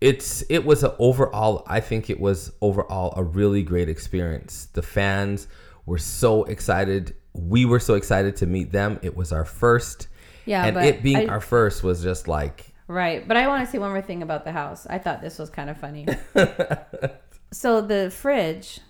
[0.04, 4.66] it's it was a overall I think it was overall a really great experience.
[4.74, 5.48] The fans
[5.86, 7.16] were so excited.
[7.32, 9.00] We were so excited to meet them.
[9.02, 10.10] It was our first.
[10.46, 13.26] Yeah, and it being I, our first was just like Right.
[13.26, 14.86] But I want to say one more thing about the house.
[14.90, 16.06] I thought this was kind of funny.
[17.52, 18.82] so the fridge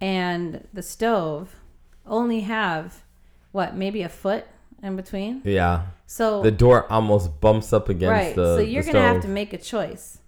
[0.00, 1.56] and the stove
[2.06, 3.02] only have
[3.50, 4.46] what maybe a foot
[4.84, 5.42] in between.
[5.44, 5.86] Yeah.
[6.06, 8.36] So the door almost bumps up against right.
[8.36, 8.56] the.
[8.56, 10.20] so you're the gonna have to make a choice.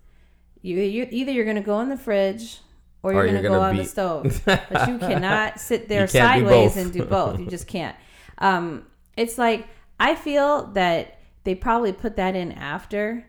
[0.66, 2.58] You, you either you're gonna go in the fridge
[3.02, 4.42] or you're Or gonna you're go on the stove.
[4.44, 7.38] but you cannot sit there can't do sideways and do both.
[7.40, 7.96] You just can't.
[8.38, 8.84] Um,
[9.16, 9.66] it's like
[9.98, 13.24] I feel that they probably put that in after,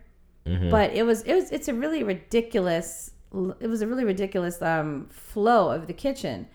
[0.45, 0.69] Mm-hmm.
[0.69, 3.11] but it was it was it's a really ridiculous.
[3.59, 6.47] It was a really ridiculous um, flow of the kitchen.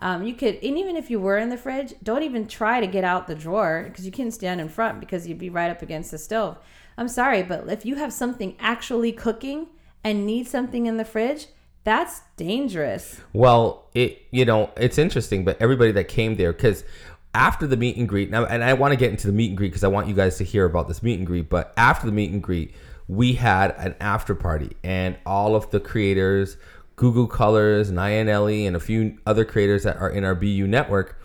[0.00, 2.86] Um, you could, and even if you were in the fridge, don't even try to
[2.86, 5.82] get out the drawer because you couldn't stand in front because you'd be right up
[5.82, 6.56] against the stove.
[6.96, 9.66] I'm sorry, but if you have something actually cooking
[10.08, 11.48] and need something in the fridge,
[11.84, 13.20] that's dangerous.
[13.34, 16.82] Well, it you know it's interesting, but everybody that came there because
[17.34, 19.56] after the meet and greet, now, and I want to get into the meet and
[19.56, 21.50] greet because I want you guys to hear about this meet and greet.
[21.50, 22.74] But after the meet and greet,
[23.06, 26.56] we had an after party, and all of the creators,
[26.96, 30.66] Goo Goo Colors, Nyan Ellie, and a few other creators that are in our BU
[30.66, 31.20] network,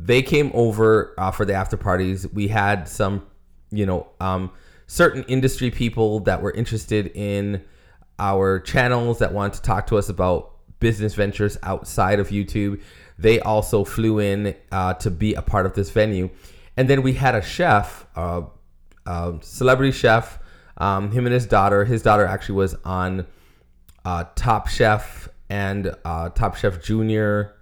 [0.00, 2.26] they came over uh, for the after parties.
[2.26, 3.26] We had some,
[3.70, 4.50] you know, um,
[4.88, 7.64] certain industry people that were interested in
[8.18, 12.80] our channels that wanted to talk to us about business ventures outside of YouTube.
[13.18, 16.30] They also flew in uh, to be a part of this venue.
[16.76, 18.42] And then we had a chef, uh,
[19.06, 20.38] uh, celebrity chef,
[20.76, 21.84] um, him and his daughter.
[21.84, 23.26] His daughter actually was on
[24.04, 27.54] uh, Top Chef and uh, Top Chef Junior,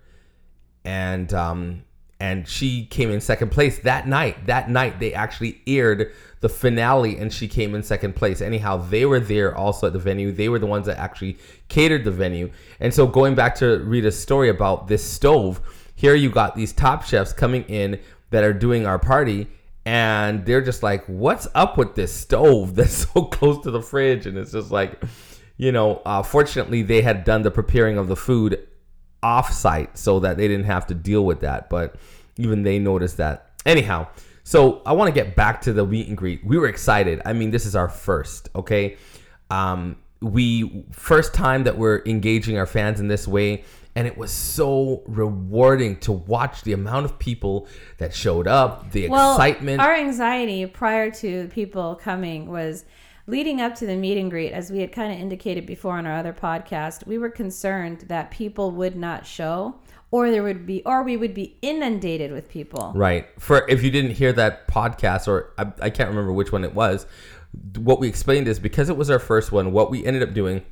[0.84, 1.84] and um,
[2.22, 4.46] and she came in second place that night.
[4.46, 8.40] That night they actually aired the finale, and she came in second place.
[8.40, 10.30] Anyhow, they were there also at the venue.
[10.30, 12.52] They were the ones that actually catered the venue.
[12.78, 15.60] And so going back to Rita's story about this stove,
[15.96, 17.98] here you got these top chefs coming in
[18.30, 19.48] that are doing our party.
[19.84, 24.26] And they're just like, what's up with this stove that's so close to the fridge?
[24.26, 25.02] And it's just like,
[25.56, 28.64] you know, uh, fortunately, they had done the preparing of the food
[29.22, 31.70] off site so that they didn't have to deal with that.
[31.70, 31.96] But
[32.36, 33.50] even they noticed that.
[33.64, 34.08] Anyhow,
[34.44, 36.44] so I want to get back to the meet and greet.
[36.44, 37.22] We were excited.
[37.24, 38.96] I mean, this is our first, okay?
[39.50, 44.30] Um, we first time that we're engaging our fans in this way, and it was
[44.30, 49.80] so rewarding to watch the amount of people that showed up, the Well, excitement.
[49.80, 52.84] our anxiety prior to people coming was
[53.26, 56.06] leading up to the meet and greet, as we had kind of indicated before on
[56.06, 57.06] our other podcast.
[57.06, 59.76] We were concerned that people would not show,
[60.10, 62.92] or there would be, or we would be inundated with people.
[62.94, 63.26] Right.
[63.38, 66.74] For if you didn't hear that podcast, or I, I can't remember which one it
[66.74, 67.06] was,
[67.76, 70.64] what we explained is because it was our first one, what we ended up doing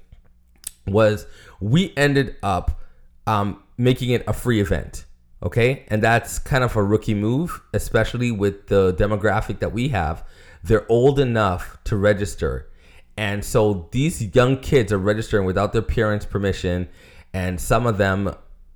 [0.87, 1.27] was
[1.61, 2.81] we ended up
[3.27, 5.05] um, making it a free event.
[5.43, 5.85] Okay.
[5.89, 10.25] And that's kind of a rookie move, especially with the demographic that we have.
[10.63, 12.69] They're old enough to register.
[13.17, 16.89] And so these young kids are registering without their parents' permission.
[17.33, 18.35] And some of them,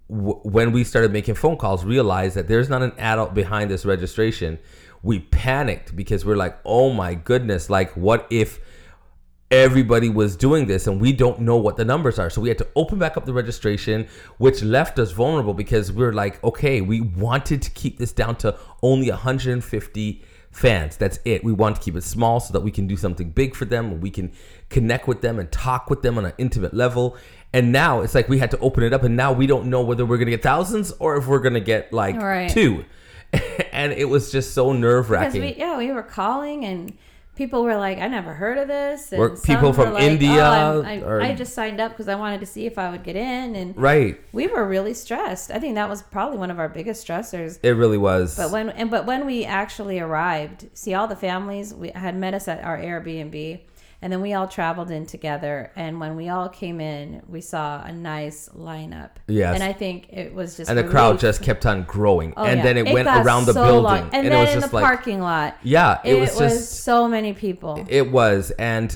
[0.08, 3.84] w- when we started making phone calls, realized that there's not an adult behind this
[3.84, 4.58] registration.
[5.02, 8.58] We panicked because we're like, oh my goodness, like, what if
[9.50, 12.30] everybody was doing this and we don't know what the numbers are.
[12.30, 16.04] So we had to open back up the registration, which left us vulnerable because we
[16.04, 20.96] are like, okay, we wanted to keep this down to only 150 fans.
[20.96, 21.44] That's it.
[21.44, 24.00] We want to keep it small so that we can do something big for them.
[24.00, 24.32] We can
[24.70, 27.16] connect with them and talk with them on an intimate level.
[27.52, 29.82] And now it's like we had to open it up, and now we don't know
[29.82, 32.50] whether we're going to get thousands or if we're going to get like Right.
[32.50, 32.84] two.
[33.72, 35.40] and it was just so nerve Because wracking.
[35.42, 36.96] we, yeah, we were calling and
[37.36, 39.12] people were like, I never heard of this.
[39.12, 42.14] And Or people from like, India "Oh, I, or- I just signed up because I
[42.14, 43.54] wanted to see if I would get in.
[43.54, 44.20] And right.
[44.32, 45.50] we were really stressed.
[45.50, 47.58] I think that was probably one of our biggest stressors.
[47.62, 48.36] It really was.
[48.36, 52.34] But when and but when we actually arrived, see all the families we had met
[52.34, 53.60] us at our Airbnb,
[54.04, 55.72] and then we all traveled in together.
[55.76, 59.12] And when we all came in, we saw a nice lineup.
[59.28, 59.54] Yes.
[59.54, 62.58] and I think it was just and the crowd just kept on growing Oh, and
[62.58, 62.64] yeah.
[62.64, 64.10] then it, went got around the so building long.
[64.12, 65.56] and, it then was in just the like parking lot.
[65.62, 67.82] yeah it, It, was was, just so many people.
[67.88, 68.94] it was and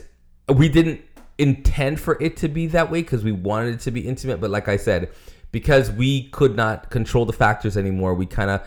[0.54, 1.00] we didn't
[1.38, 4.50] intend for it to be that way because we wanted it to be intimate but
[4.50, 5.08] like i said
[5.52, 8.60] because we could not control the factors anymore we kind of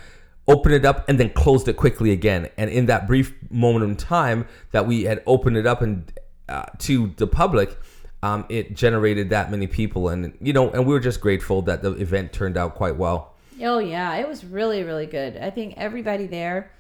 [0.47, 3.95] opened it up and then closed it quickly again and in that brief moment in
[3.95, 6.11] time that we had opened it up and
[6.51, 7.77] uh, to the public
[8.23, 11.81] um, it generated that many people and you know and we were just grateful that
[11.81, 13.31] the event turned out quite well
[13.63, 15.37] Oh yeah, it was really really good.
[15.37, 16.71] I think everybody there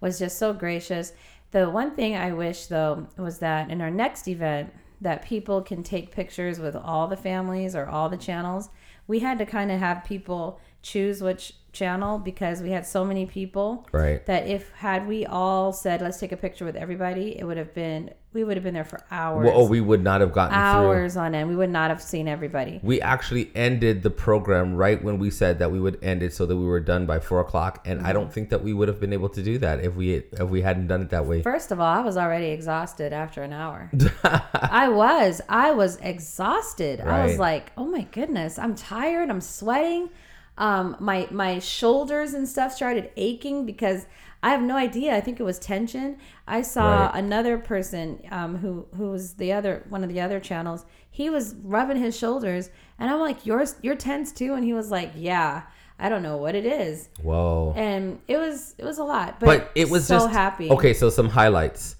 [0.00, 1.12] was just so gracious.
[1.50, 5.82] The one thing I wish though was that in our next event that people can
[5.82, 8.68] take pictures with all the families or all the channels.
[9.06, 13.26] We had to kind of have people choose which channel because we had so many
[13.26, 17.44] people right that if had we all said let's take a picture with everybody, it
[17.44, 19.46] would have been we would have been there for hours.
[19.46, 21.22] Well, oh, we would not have gotten hours through.
[21.22, 21.48] on end.
[21.48, 22.78] We would not have seen everybody.
[22.82, 26.44] We actually ended the program right when we said that we would end it so
[26.44, 28.08] that we were done by four o'clock, and mm-hmm.
[28.08, 30.48] I don't think that we would have been able to do that if we if
[30.48, 31.42] we hadn't done it that way.
[31.42, 33.90] First of all, I was already exhausted after an hour.
[34.54, 35.40] I was.
[35.48, 37.00] I was exhausted.
[37.00, 37.08] Right.
[37.08, 39.30] I was like, oh my goodness, I'm tired.
[39.30, 40.10] I'm sweating.
[40.58, 44.06] Um, my my shoulders and stuff started aching because
[44.42, 45.16] I have no idea.
[45.16, 46.18] I think it was tension.
[46.46, 47.18] I saw right.
[47.18, 50.84] another person um, who who was the other one of the other channels.
[51.10, 54.90] He was rubbing his shoulders, and I'm like, "Yours, you're tense too." And he was
[54.90, 55.62] like, "Yeah."
[56.00, 57.08] I don't know what it is.
[57.22, 57.74] Whoa!
[57.76, 60.70] And it was it was a lot, but, but it was so just happy.
[60.70, 61.96] Okay, so some highlights.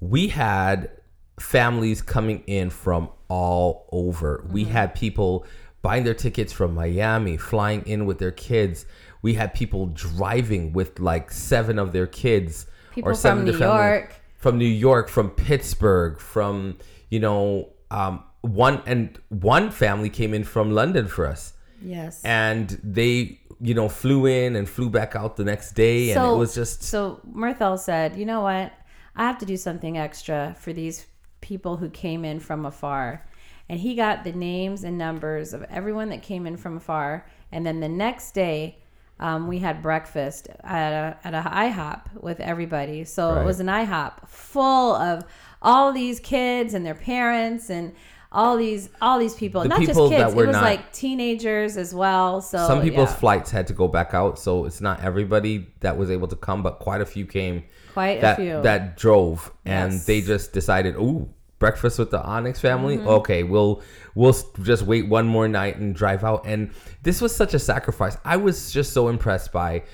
[0.00, 0.90] We had
[1.38, 4.38] families coming in from all over.
[4.38, 4.52] Mm-hmm.
[4.52, 5.46] We had people
[5.86, 8.86] buying their tickets from Miami, flying in with their kids
[9.26, 13.58] we had people driving with like seven of their kids people or seven from New
[13.58, 16.78] York, from New York, from Pittsburgh, from
[17.10, 21.54] you know um, one and one family came in from London for us.
[21.82, 26.24] Yes, and they you know flew in and flew back out the next day, so,
[26.24, 27.20] and it was just so.
[27.28, 28.72] Mirthell said, "You know what?
[29.16, 31.04] I have to do something extra for these
[31.40, 33.26] people who came in from afar."
[33.68, 37.26] And he got the names and numbers of everyone that came in from afar.
[37.50, 38.78] And then the next day,
[39.18, 43.04] um, we had breakfast at a, at a IHOP with everybody.
[43.04, 43.42] So right.
[43.42, 45.24] it was an IHOP full of
[45.62, 47.94] all these kids and their parents and
[48.32, 50.34] all these all these people, the not people just kids.
[50.34, 52.42] It was not, like teenagers as well.
[52.42, 53.16] So some people's yeah.
[53.16, 56.62] flights had to go back out, so it's not everybody that was able to come,
[56.62, 57.64] but quite a few came.
[57.94, 61.28] Quite that, a few that drove, and they just decided, "Ooh,
[61.58, 62.98] breakfast with the Onyx family.
[62.98, 63.08] Mm-hmm.
[63.08, 63.82] Okay, we'll
[64.14, 66.44] we'll just wait one more night and drive out.
[66.46, 66.70] And
[67.02, 68.16] this was such a sacrifice.
[68.24, 69.84] I was just so impressed by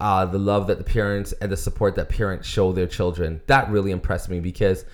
[0.00, 3.40] uh, the love that the parents and the support that parents show their children.
[3.46, 4.84] That really impressed me because,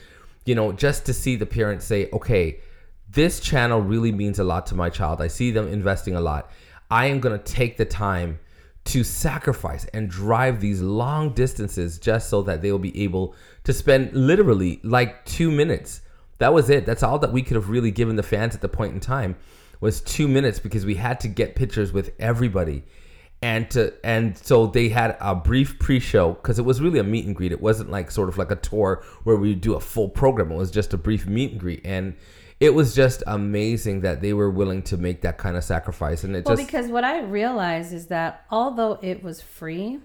[0.45, 2.61] you know, just to see the parents say, okay,
[3.09, 5.21] this channel really means a lot to my child.
[5.21, 6.51] I see them investing a lot.
[6.91, 8.41] I am going to take the time
[8.87, 13.73] to sacrifice and drive these long distances just so that they will be able to
[13.73, 16.03] spend literally like two minutes
[16.39, 16.87] that was it.
[16.87, 19.37] That's all that we could have really given the fans at the point in time
[19.81, 22.85] was two minutes because we had to get pictures with everybody.
[23.43, 27.27] And to and so they had a brief pre-show because it was really a meet
[27.27, 27.53] and greet.
[27.53, 30.51] It wasn't like sort of like a tour where we do a full program.
[30.51, 32.17] It was just a brief meet and greet, and
[32.61, 36.25] it was just amazing that they were willing to make that kind of sacrifice.
[36.25, 40.01] And it well, just because what I realized is that although it was free,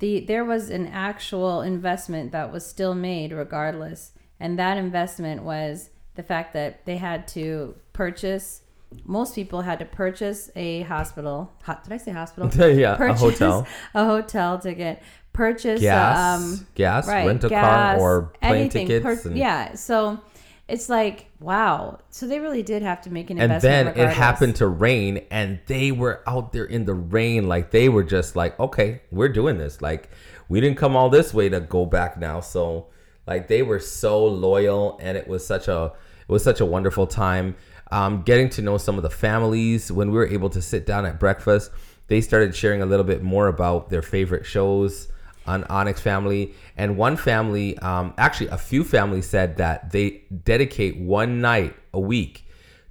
[0.00, 4.10] the there was an actual investment that was still made regardless
[4.40, 8.62] and that investment was the fact that they had to purchase
[9.04, 11.52] most people had to purchase a hospital.
[11.84, 12.70] did I say hospital?
[12.76, 13.66] yeah, purchase a hotel.
[13.94, 15.02] A hotel ticket.
[15.32, 18.88] Purchase gas, um, gas, right, rent a gas, car or plane anything.
[18.88, 19.22] tickets.
[19.22, 20.20] Per- yeah, so
[20.66, 22.00] it's like wow.
[22.10, 23.64] So they really did have to make an investment.
[23.64, 24.16] And then regardless.
[24.16, 28.02] it happened to rain, and they were out there in the rain, like they were
[28.02, 29.80] just like, okay, we're doing this.
[29.80, 30.10] Like
[30.48, 32.88] we didn't come all this way to go back now, so
[33.30, 35.92] like they were so loyal, and it was such a
[36.28, 37.54] it was such a wonderful time.
[37.92, 41.06] Um, getting to know some of the families when we were able to sit down
[41.06, 41.70] at breakfast.
[42.08, 45.08] They started sharing a little bit more about their favorite shows
[45.46, 50.98] on Onyx Family, and one family, um, actually a few families, said that they dedicate
[50.98, 52.44] one night a week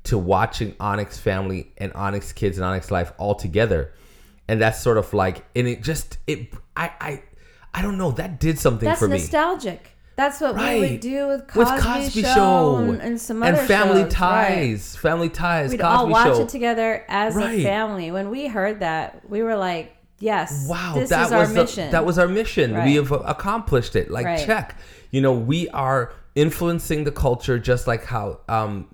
[0.04, 3.94] to watching Onyx Family and Onyx Kids and Onyx Life all together,
[4.48, 7.24] and that's sort of like, and it just it I I
[7.74, 9.18] I don't know that did something that's for me.
[9.18, 9.98] Nostalgic.
[10.20, 10.82] That's what right.
[10.82, 14.02] we would do with Cosby, with Cosby Show, Show and, and, some other and Family
[14.02, 14.14] shows.
[14.14, 15.02] Ties, right.
[15.02, 15.72] Family Ties.
[15.72, 16.42] We'd Cosby all watch Show.
[16.42, 17.58] it together as right.
[17.58, 18.12] a family.
[18.12, 21.62] When we heard that, we were like, "Yes, wow, this that is was our the,
[21.62, 21.92] mission.
[21.92, 22.84] That was our mission.
[22.84, 24.12] We have accomplished it.
[24.12, 24.78] Like check.
[25.12, 28.94] You know, we are influencing the culture just like how um,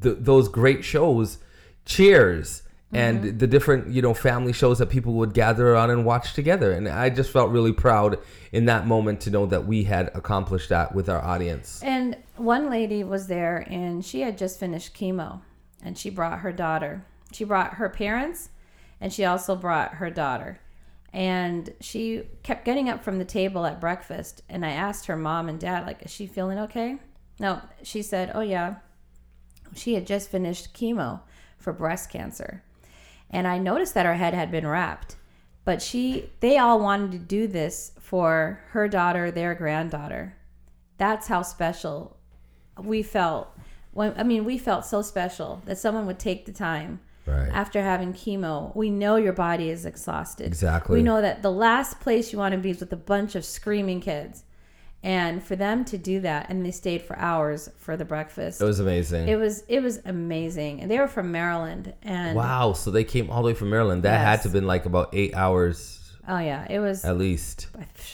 [0.00, 1.36] th- those great shows.
[1.84, 3.38] Cheers and mm-hmm.
[3.38, 6.72] the different you know family shows that people would gather around and watch together.
[6.72, 8.18] And i just felt really proud
[8.52, 11.82] in that moment to know that we had accomplished that with our audience.
[11.82, 15.40] And one lady was there and she had just finished chemo
[15.82, 17.04] and she brought her daughter.
[17.32, 18.50] She brought her parents
[19.00, 20.60] and she also brought her daughter.
[21.12, 25.48] And she kept getting up from the table at breakfast and i asked her mom
[25.48, 26.98] and dad like is she feeling okay?
[27.40, 28.76] No she said oh yeah.
[29.74, 31.22] She had just finished chemo
[31.58, 32.62] for breast cancer
[33.30, 35.16] and I noticed that her head had been wrapped.
[35.64, 40.36] But she, they all wanted to do this for her daughter, their granddaughter.
[40.96, 42.16] That's how special
[42.80, 43.48] we felt.
[43.92, 47.48] When I mean, we felt so special that someone would take the time Right.
[47.50, 48.74] after having chemo.
[48.76, 50.46] We know your body is exhausted.
[50.46, 50.98] Exactly.
[50.98, 53.44] We know that the last place you want to be is with a bunch of
[53.44, 54.44] screaming kids.
[55.06, 58.60] And for them to do that, and they stayed for hours for the breakfast.
[58.60, 59.28] It was amazing.
[59.28, 61.94] It was it was amazing, and they were from Maryland.
[62.02, 64.02] And wow, so they came all the way from Maryland.
[64.02, 64.24] That yes.
[64.24, 66.00] had to have been like about eight hours.
[66.26, 67.68] Oh yeah, it was at least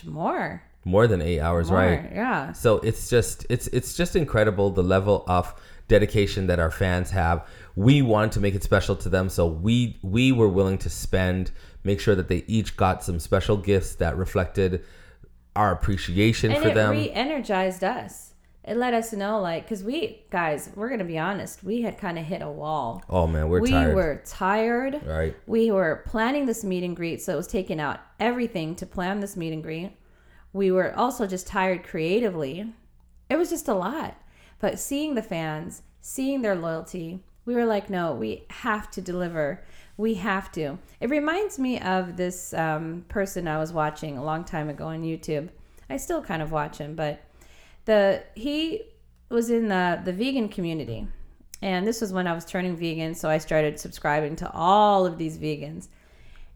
[0.05, 0.63] more.
[0.85, 2.11] More than eight hours, more, right?
[2.13, 2.53] Yeah.
[2.53, 5.55] So it's just it's it's just incredible the level of
[5.89, 7.47] dedication that our fans have.
[7.75, 11.53] We wanted to make it special to them, so we we were willing to spend,
[11.85, 14.85] make sure that they each got some special gifts that reflected
[15.55, 16.93] our appreciation and for them.
[16.93, 18.35] And it re-energized us.
[18.65, 22.17] It let us know, like, because we guys, we're gonna be honest, we had kind
[22.17, 23.03] of hit a wall.
[23.11, 23.89] Oh man, we're we tired.
[23.89, 25.01] We were tired.
[25.05, 25.37] Right.
[25.47, 29.19] We were planning this meet and greet, so it was taking out everything to plan
[29.19, 29.91] this meet and greet.
[30.53, 32.73] We were also just tired creatively.
[33.29, 34.17] It was just a lot.
[34.61, 39.65] But seeing the fans, seeing their loyalty, we were like, no, we have to deliver.
[39.97, 40.79] We have to.
[41.01, 45.03] It reminds me of this um, person I was watching a long time ago on
[45.03, 45.51] YouTube.
[45.91, 47.23] I still kind of watch him, but
[47.85, 48.83] the he
[49.29, 51.07] was in the the vegan community,
[51.61, 55.19] and this was when I was turning vegan, so I started subscribing to all of
[55.19, 55.89] these vegans.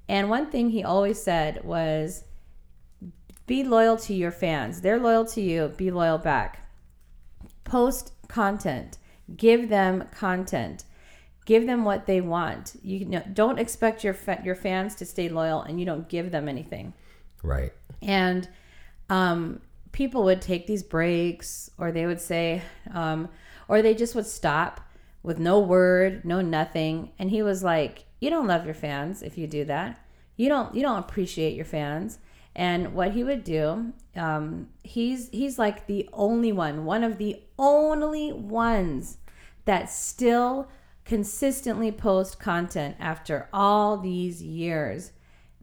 [0.08, 2.24] And one thing he always said was,
[3.46, 4.80] "Be loyal to your fans.
[4.80, 5.68] They're loyal to you.
[5.76, 6.66] Be loyal back.
[7.64, 8.96] Post content.
[9.36, 10.84] Give them content."
[11.46, 12.74] Give them what they want.
[12.82, 16.30] You know, don't expect your fa- your fans to stay loyal and you don't give
[16.30, 16.92] them anything.
[17.42, 17.72] Right.
[18.02, 18.46] And
[19.08, 19.60] um,
[19.92, 23.28] people would take these breaks, or they would say, um,
[23.68, 24.80] or they just would stop
[25.22, 27.12] with no word, no nothing.
[27.18, 30.04] And he was like, "You don't love your fans if you do that.
[30.36, 32.18] You don't you don't appreciate your fans."
[32.54, 37.40] And what he would do, um, he's he's like the only one, one of the
[37.58, 39.18] only ones
[39.66, 40.68] that still
[41.06, 45.12] consistently post content after all these years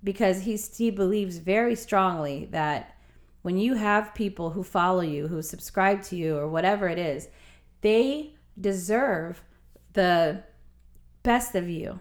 [0.04, 2.96] because he, he believes very strongly that
[3.42, 7.28] when you have people who follow you, who subscribe to you, or whatever it is,
[7.82, 9.44] they deserve
[9.92, 10.42] the
[11.24, 12.00] best of you.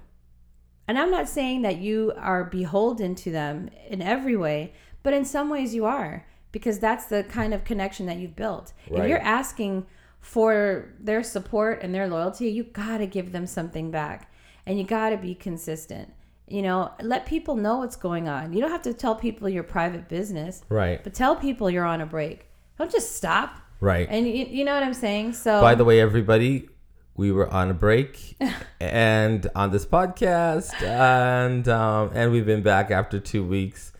[0.86, 4.72] And I'm not saying that you are beholden to them in every way,
[5.03, 8.72] but in some ways you are because that's the kind of connection that you've built.
[8.88, 9.03] Right.
[9.03, 9.86] If you're asking
[10.23, 14.33] for their support and their loyalty, you got to give them something back
[14.64, 16.14] and you got to be consistent.
[16.47, 18.53] You know, let people know what's going on.
[18.53, 20.62] You don't have to tell people your private business.
[20.68, 21.03] Right.
[21.03, 22.47] But tell people you're on a break.
[22.79, 23.59] Don't just stop.
[23.81, 24.07] Right.
[24.09, 25.33] And you, you know what I'm saying?
[25.33, 26.68] So By the way, everybody,
[27.16, 28.37] we were on a break
[28.81, 33.93] and on this podcast and um, and we've been back after 2 weeks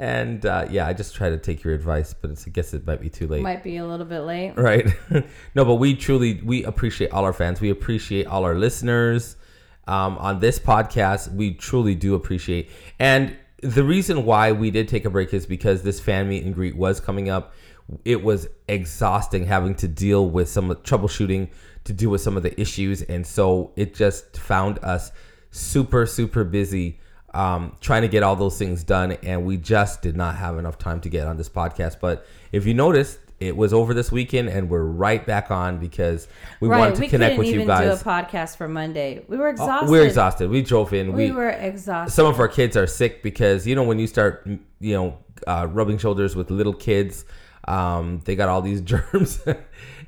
[0.00, 3.02] and uh, yeah, I just try to take your advice, but I guess it might
[3.02, 3.42] be too late.
[3.42, 4.54] Might be a little bit late.
[4.56, 4.88] Right.
[5.54, 7.60] no, but we truly we appreciate all our fans.
[7.60, 9.36] We appreciate all our listeners.
[9.86, 12.70] Um, on this podcast, we truly do appreciate.
[12.98, 16.54] And the reason why we did take a break is because this fan meet and
[16.54, 17.52] greet was coming up.
[18.06, 21.50] It was exhausting having to deal with some troubleshooting,
[21.84, 25.12] to deal with some of the issues, and so it just found us
[25.50, 27.00] super super busy
[27.32, 30.78] um, trying to get all those things done, and we just did not have enough
[30.78, 32.00] time to get on this podcast.
[32.00, 36.28] But if you noticed, it was over this weekend, and we're right back on because
[36.60, 36.78] we right.
[36.78, 37.58] wanted to we connect with you guys.
[37.58, 39.24] We couldn't even do a podcast for Monday.
[39.28, 39.88] We were exhausted.
[39.88, 40.50] Oh, we were exhausted.
[40.50, 41.12] We drove in.
[41.12, 42.14] We, we, were exhausted.
[42.14, 45.68] Some of our kids are sick because you know when you start, you know, uh,
[45.70, 47.24] rubbing shoulders with little kids,
[47.66, 49.40] um, they got all these germs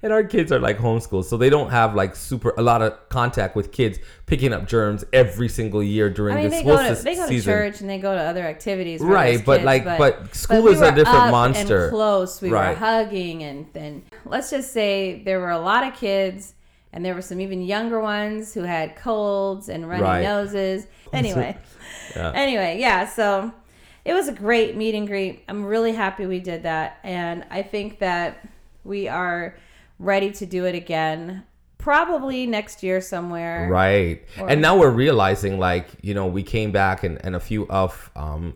[0.03, 3.09] and our kids are like homeschooled, so they don't have like super a lot of
[3.09, 6.95] contact with kids picking up germs every single year during I mean, this they go
[6.95, 9.45] to, they go to church and they go to other activities, right?
[9.45, 11.89] But kids, like, but, but school but is we a different monster.
[11.91, 12.71] close, we right.
[12.71, 16.55] were hugging, and then let's just say there were a lot of kids,
[16.93, 20.23] and there were some even younger ones who had colds and runny right.
[20.23, 20.87] noses.
[21.13, 21.55] Anyway,
[22.17, 22.33] yeah.
[22.35, 23.07] anyway, yeah.
[23.07, 23.53] So
[24.03, 25.45] it was a great meet and greet.
[25.47, 28.49] I'm really happy we did that, and I think that
[28.83, 29.55] we are
[30.03, 31.45] ready to do it again
[31.79, 33.69] probably next year somewhere.
[33.71, 34.25] Right.
[34.39, 37.67] Or, and now we're realizing like you know we came back and, and a few
[37.69, 38.55] of um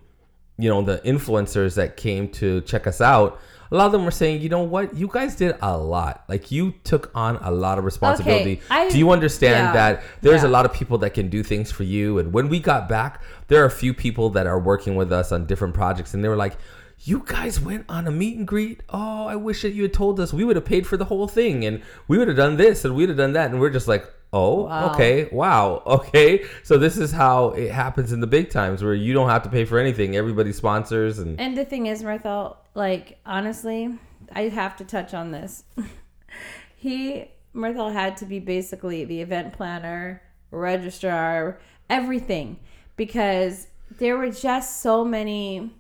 [0.59, 3.41] you know the influencers that came to check us out
[3.71, 4.95] a lot of them were saying you know what?
[4.95, 6.25] You guys did a lot.
[6.29, 8.61] Like you took on a lot of responsibility.
[8.65, 10.49] Okay, I, do you understand yeah, that there's yeah.
[10.49, 12.19] a lot of people that can do things for you?
[12.19, 15.33] And when we got back there are a few people that are working with us
[15.33, 16.57] on different projects and they were like
[17.01, 18.83] you guys went on a meet and greet.
[18.89, 20.33] Oh, I wish that you had told us.
[20.33, 22.95] We would have paid for the whole thing and we would have done this and
[22.95, 23.51] we'd have done that.
[23.51, 24.93] And we're just like, oh, wow.
[24.93, 26.45] okay, wow, okay.
[26.63, 29.49] So this is how it happens in the big times where you don't have to
[29.49, 30.17] pay for anything.
[30.17, 33.99] Everybody sponsors and And the thing is, Mirthell, like honestly,
[34.33, 35.65] I have to touch on this.
[36.77, 42.59] he Mirthell had to be basically the event planner, registrar, everything
[42.97, 43.69] because
[43.99, 45.73] there were just so many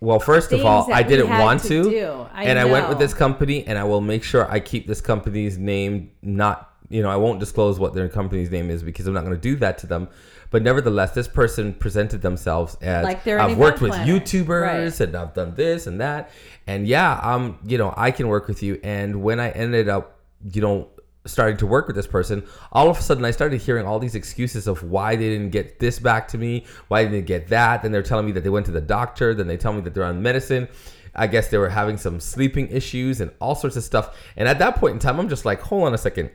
[0.00, 2.68] well, first of all, I didn't want to, to I and know.
[2.68, 6.10] I went with this company, and I will make sure I keep this company's name.
[6.22, 9.34] Not, you know, I won't disclose what their company's name is because I'm not going
[9.34, 10.08] to do that to them.
[10.50, 14.20] But nevertheless, this person presented themselves as like I've worked with planner.
[14.20, 15.00] YouTubers right.
[15.00, 16.30] and I've done this and that,
[16.66, 18.78] and yeah, um, you know, I can work with you.
[18.84, 20.20] And when I ended up,
[20.52, 20.88] you know,
[21.26, 24.14] starting to work with this person, all of a sudden I started hearing all these
[24.14, 27.82] excuses of why they didn't get this back to me, why they didn't get that.
[27.82, 29.94] Then they're telling me that they went to the doctor, then they tell me that
[29.94, 30.68] they're on medicine.
[31.14, 34.16] I guess they were having some sleeping issues and all sorts of stuff.
[34.36, 36.30] And at that point in time, I'm just like, hold on a second.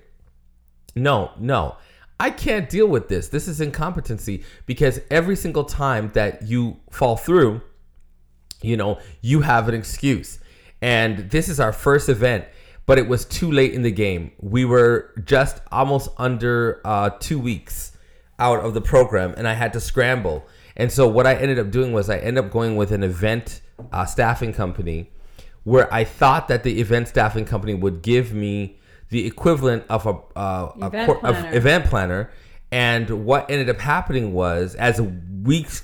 [0.96, 1.78] No, no.
[2.20, 3.30] I can't deal with this.
[3.30, 7.62] This is incompetency because every single time that you fall through,
[8.62, 10.40] you know, you have an excuse.
[10.82, 12.46] And this is our first event
[12.92, 14.34] but it was too late in the game.
[14.42, 17.96] We were just almost under uh, two weeks
[18.38, 20.46] out of the program, and I had to scramble.
[20.76, 23.62] And so what I ended up doing was I ended up going with an event
[23.94, 25.10] uh, staffing company,
[25.64, 28.78] where I thought that the event staffing company would give me
[29.08, 31.56] the equivalent of a, uh, event, a planner.
[31.56, 32.32] Event planner.
[32.74, 35.82] And what ended up happening was, as weeks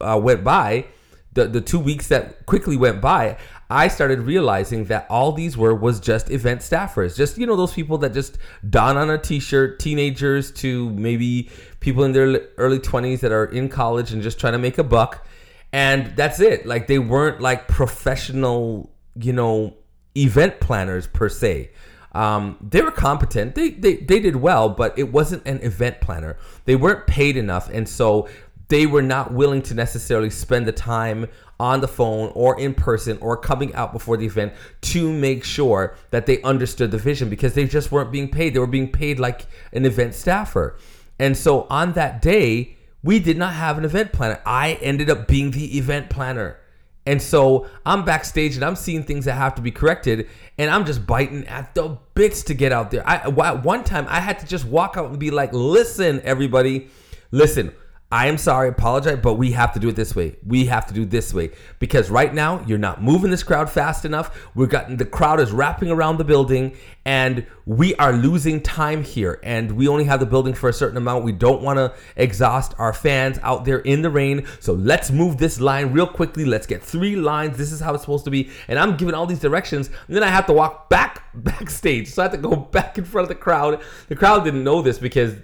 [0.00, 0.86] uh, went by,
[1.32, 3.38] the, the two weeks that quickly went by,
[3.72, 7.16] I started realizing that all these were was just event staffers.
[7.16, 8.36] Just, you know, those people that just
[8.68, 11.48] don on a t shirt, teenagers to maybe
[11.80, 14.84] people in their early 20s that are in college and just trying to make a
[14.84, 15.26] buck.
[15.72, 16.66] And that's it.
[16.66, 19.74] Like they weren't like professional, you know,
[20.14, 21.70] event planners per se.
[22.12, 23.54] Um, they were competent.
[23.54, 26.36] They, they they did well, but it wasn't an event planner.
[26.66, 28.28] They weren't paid enough, and so
[28.72, 31.28] they were not willing to necessarily spend the time
[31.60, 34.50] on the phone or in person or coming out before the event
[34.80, 38.54] to make sure that they understood the vision because they just weren't being paid.
[38.54, 39.44] They were being paid like
[39.74, 40.78] an event staffer.
[41.18, 44.40] And so on that day, we did not have an event planner.
[44.46, 46.58] I ended up being the event planner.
[47.04, 50.86] And so I'm backstage and I'm seeing things that have to be corrected, and I'm
[50.86, 53.06] just biting at the bits to get out there.
[53.06, 56.88] I one time I had to just walk out and be like, "Listen, everybody,
[57.32, 57.74] listen.
[58.12, 60.36] I am sorry, apologize, but we have to do it this way.
[60.46, 64.04] We have to do this way because right now you're not moving this crowd fast
[64.04, 64.50] enough.
[64.54, 69.40] We've gotten the crowd is wrapping around the building and we are losing time here
[69.42, 71.24] and we only have the building for a certain amount.
[71.24, 74.46] We don't want to exhaust our fans out there in the rain.
[74.60, 76.44] So let's move this line real quickly.
[76.44, 77.56] Let's get three lines.
[77.56, 78.50] This is how it's supposed to be.
[78.68, 82.08] And I'm giving all these directions and then I have to walk back backstage.
[82.08, 83.80] So I have to go back in front of the crowd.
[84.08, 85.34] The crowd didn't know this because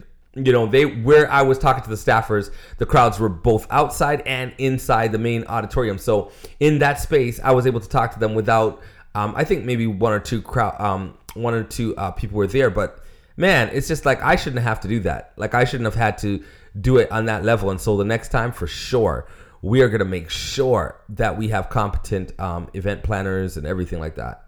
[0.44, 4.22] you know they where i was talking to the staffers the crowds were both outside
[4.26, 5.98] and inside the main auditorium.
[5.98, 6.30] So
[6.60, 8.80] in that space i was able to talk to them without
[9.14, 12.46] um, i think maybe one or two crowd um, one or two uh, people were
[12.46, 13.00] there but
[13.36, 15.32] man it's just like i shouldn't have to do that.
[15.36, 16.42] Like i shouldn't have had to
[16.80, 17.70] do it on that level.
[17.70, 19.26] And so the next time for sure
[19.62, 23.98] we are going to make sure that we have competent um, event planners and everything
[23.98, 24.47] like that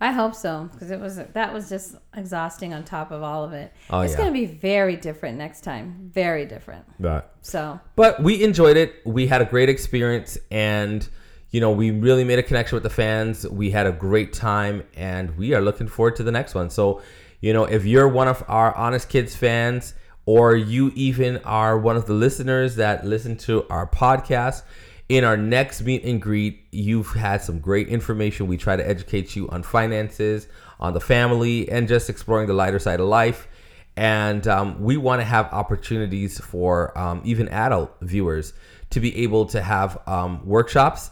[0.00, 3.52] I hope so because it was that was just exhausting on top of all of
[3.54, 3.72] it.
[3.88, 4.18] Oh, it's yeah.
[4.18, 6.10] going to be very different next time.
[6.12, 6.84] Very different.
[6.98, 7.24] Right.
[7.40, 7.80] So.
[7.94, 8.94] But we enjoyed it.
[9.06, 11.08] We had a great experience, and
[11.50, 13.48] you know we really made a connection with the fans.
[13.48, 16.68] We had a great time, and we are looking forward to the next one.
[16.68, 17.00] So,
[17.40, 19.94] you know, if you're one of our Onyx Kids fans,
[20.26, 24.62] or you even are one of the listeners that listen to our podcast
[25.08, 28.46] in our next meet and greet, you've had some great information.
[28.46, 30.48] We try to educate you on finances,
[30.80, 33.46] on the family, and just exploring the lighter side of life.
[33.96, 38.52] And um, we want to have opportunities for um, even adult viewers
[38.90, 41.10] to be able to have um, workshops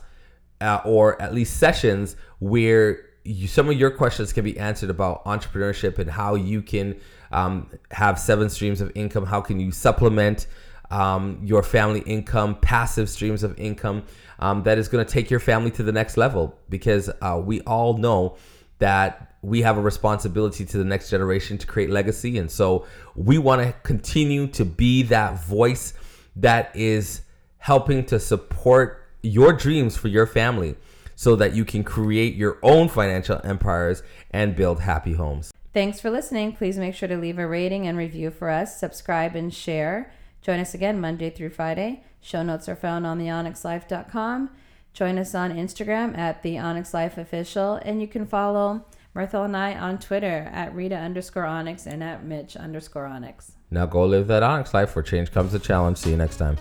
[0.60, 5.24] uh, or at least sessions where you, some of your questions can be answered about
[5.24, 6.96] entrepreneurship and how you can
[7.32, 9.24] um, have seven streams of income.
[9.24, 10.46] How can you supplement
[10.90, 14.04] um, your family income, passive streams of income
[14.38, 17.60] um, that is going to take your family to the next level because uh, we
[17.62, 18.36] all know
[18.78, 22.38] that we have a responsibility to the next generation to create legacy.
[22.38, 25.94] And so we want to continue to be that voice
[26.36, 27.22] that is
[27.58, 30.76] helping to support your dreams for your family
[31.16, 35.52] so that you can create your own financial empires and build happy homes.
[35.72, 36.52] Thanks for listening.
[36.52, 40.12] Please make sure to leave a rating and review for us, subscribe, and share.
[40.44, 42.04] Join us again Monday through Friday.
[42.20, 44.50] Show notes are found on theonyxlife.com.
[44.92, 48.84] Join us on Instagram at the Onyx Life Official, and you can follow
[49.16, 53.52] Mirthell and I on Twitter at Rita underscore Onyx and at Mitch underscore Onyx.
[53.70, 55.96] Now go live that Onyx life where change comes a challenge.
[55.96, 56.58] See you next time.